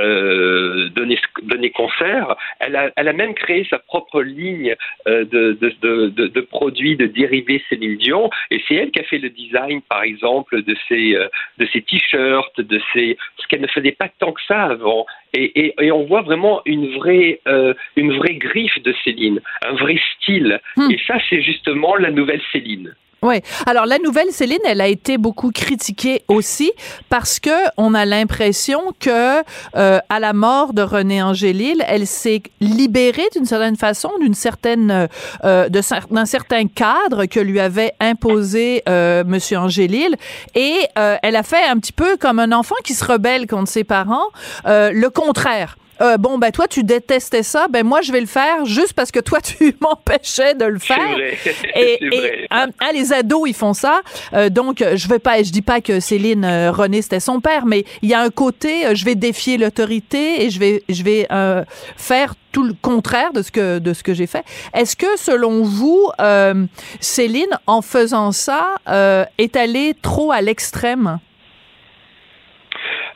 [0.00, 2.36] euh, donner, donner concert.
[2.60, 4.74] Elle a, elle a même créé sa propre ligne
[5.06, 9.30] de, de, de, produits, de dérivés Céline Dion, et c'est elle qui a fait le
[9.30, 11.12] design, par exemple, de ses,
[11.58, 15.06] de ses t-shirts, de ses, ce qu'elle ne faisait pas tant que ça avant.
[15.34, 17.40] Et, et, et, on voit vraiment une vraie,
[17.96, 20.60] une vraie griffe de Céline, un vrai style.
[20.76, 20.90] Hmm.
[20.90, 22.94] Et ça, c'est justement la nouvelle Céline.
[23.20, 23.40] Oui.
[23.66, 26.70] Alors la nouvelle Céline, elle a été beaucoup critiquée aussi
[27.08, 29.42] parce que on a l'impression que
[29.76, 35.08] euh, à la mort de René Angélil, elle s'est libérée d'une certaine façon, d'une certaine
[35.44, 40.14] euh, d'un certain cadre que lui avait imposé euh, Monsieur Angélil,
[40.54, 43.68] et euh, elle a fait un petit peu comme un enfant qui se rebelle contre
[43.68, 44.28] ses parents,
[44.66, 48.26] euh, le contraire euh, bon ben toi tu détestais ça, ben moi je vais le
[48.26, 50.98] faire juste parce que toi tu m'empêchais de le faire.
[50.98, 51.38] Vrai.
[51.74, 54.00] Et, et hein, hein, les ados ils font ça,
[54.34, 57.66] euh, donc je vais pas, je dis pas que Céline euh, René c'était son père,
[57.66, 61.02] mais il y a un côté, euh, je vais défier l'autorité et je vais, je
[61.02, 61.64] vais euh,
[61.96, 64.44] faire tout le contraire de ce que de ce que j'ai fait.
[64.74, 66.64] Est-ce que selon vous, euh,
[67.00, 68.76] Céline, en faisant ça,
[69.38, 71.18] est allée trop à l'extrême?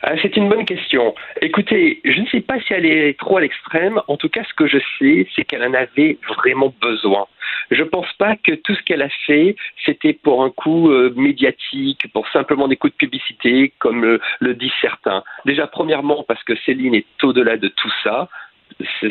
[0.05, 1.15] Ah, c'est une bonne question.
[1.41, 4.01] Écoutez, je ne sais pas si elle est trop à l'extrême.
[4.09, 7.25] En tout cas, ce que je sais, c'est qu'elle en avait vraiment besoin.
[7.71, 11.13] Je ne pense pas que tout ce qu'elle a fait, c'était pour un coup euh,
[11.15, 15.23] médiatique, pour simplement des coups de publicité, comme le, le disent certains.
[15.45, 18.27] Déjà, premièrement, parce que Céline est au-delà de tout ça.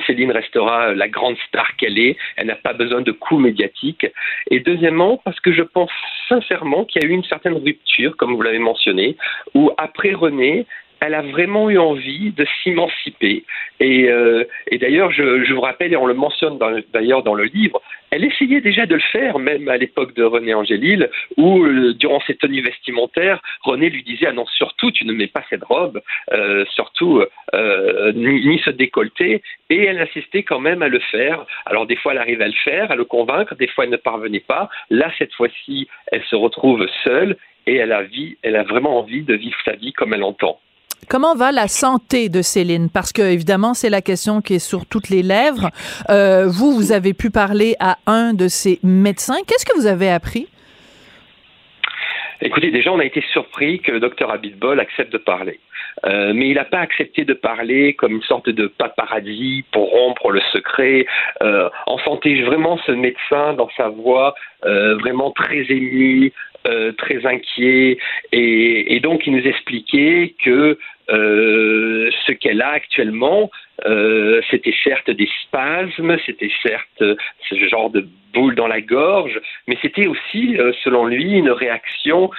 [0.06, 2.16] Céline restera la grande star qu'elle est.
[2.36, 4.06] Elle n'a pas besoin de coups médiatiques.
[4.50, 5.90] Et deuxièmement, parce que je pense
[6.28, 9.16] sincèrement qu'il y a eu une certaine rupture, comme vous l'avez mentionné,
[9.54, 10.66] où après René,
[11.02, 13.44] elle a vraiment eu envie de s'émanciper.
[13.80, 14.44] Et, euh,
[14.80, 16.58] d'ailleurs, je, vous rappelle, et on le mentionne
[16.92, 17.82] d'ailleurs dans, le livre,
[18.12, 22.20] elle essayait déjà de le faire, même à l'époque de René Angélil, où, euh, durant
[22.20, 26.00] ses tenues vestimentaires, René lui disait Ah non, surtout, tu ne mets pas cette robe,
[26.32, 27.22] euh, surtout,
[28.14, 28.70] ni, ni, ce.
[29.70, 31.44] Et elle insistait quand même à le faire.
[31.66, 33.96] Alors, des fois, elle arrivait à le faire, à le convaincre, des fois, elle ne
[33.96, 34.68] parvenait pas.
[34.88, 37.36] Là, cette fois-ci, elle se retrouve seule
[37.66, 40.60] et elle a, vie, elle a vraiment envie de vivre sa vie comme elle entend.
[41.08, 42.88] Comment va la santé de Céline?
[42.88, 45.70] Parce que, évidemment, c'est la question qui est sur toutes les lèvres.
[46.08, 49.38] Euh, vous, vous avez pu parler à un de ses médecins.
[49.46, 50.48] Qu'est-ce que vous avez appris?
[52.40, 55.60] Écoutez, déjà, on a été surpris que le docteur Abitbol accepte de parler.
[56.06, 60.30] Euh, mais il n'a pas accepté de parler comme une sorte de paparazzi pour rompre
[60.30, 61.06] le secret.
[61.42, 64.34] Euh, on sentait vraiment ce médecin dans sa voix
[64.64, 66.32] euh, vraiment très ému,
[66.96, 67.98] très inquiet,
[68.30, 70.78] et, et, donc il nous expliquait que
[71.10, 73.50] euh, ce qu'elle a actuellement,
[73.86, 77.02] euh, c'était certes des spasmes, c'était certes
[77.48, 82.30] ce genre de boule dans la gorge, mais c'était aussi, selon lui, une réaction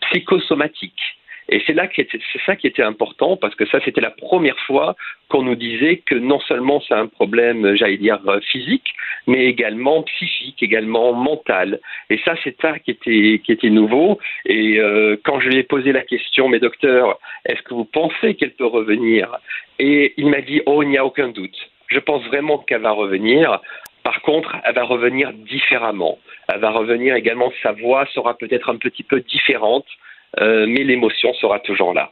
[0.00, 1.19] psychosomatique.
[1.50, 4.58] Et c'est là que c'est ça qui était important parce que ça c'était la première
[4.60, 4.94] fois
[5.28, 8.20] qu'on nous disait que non seulement c'est un problème, j'allais dire
[8.50, 8.94] physique,
[9.26, 11.80] mais également psychique, également mental.
[12.08, 14.20] Et ça c'est ça qui était qui était nouveau.
[14.46, 18.36] Et euh, quand je lui ai posé la question, mais docteur, est-ce que vous pensez
[18.36, 19.36] qu'elle peut revenir?
[19.80, 21.58] Et il m'a dit oh il n'y a aucun doute.
[21.88, 23.60] Je pense vraiment qu'elle va revenir.
[24.04, 26.18] Par contre, elle va revenir différemment.
[26.48, 29.86] Elle va revenir également, sa voix sera peut-être un petit peu différente
[30.38, 32.10] euh, mais l'émotion sera toujours là.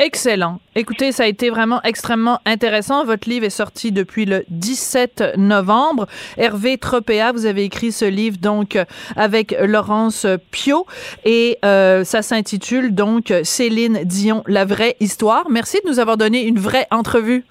[0.00, 0.58] Excellent.
[0.74, 3.04] Écoutez, ça a été vraiment extrêmement intéressant.
[3.04, 6.06] Votre livre est sorti depuis le 17 novembre.
[6.36, 8.76] Hervé Tropéa, vous avez écrit ce livre donc
[9.14, 10.84] avec Laurence Pio
[11.24, 15.48] et euh, ça s'intitule donc Céline Dion, la vraie histoire.
[15.48, 17.44] Merci de nous avoir donné une vraie entrevue.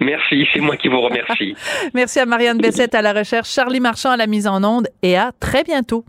[0.00, 1.56] Merci, c'est moi qui vous remercie.
[1.94, 5.16] Merci à Marianne Bessette à la recherche, Charlie Marchand à la mise en onde et
[5.16, 6.04] à très bientôt.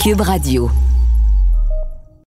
[0.00, 0.89] Cube Radio.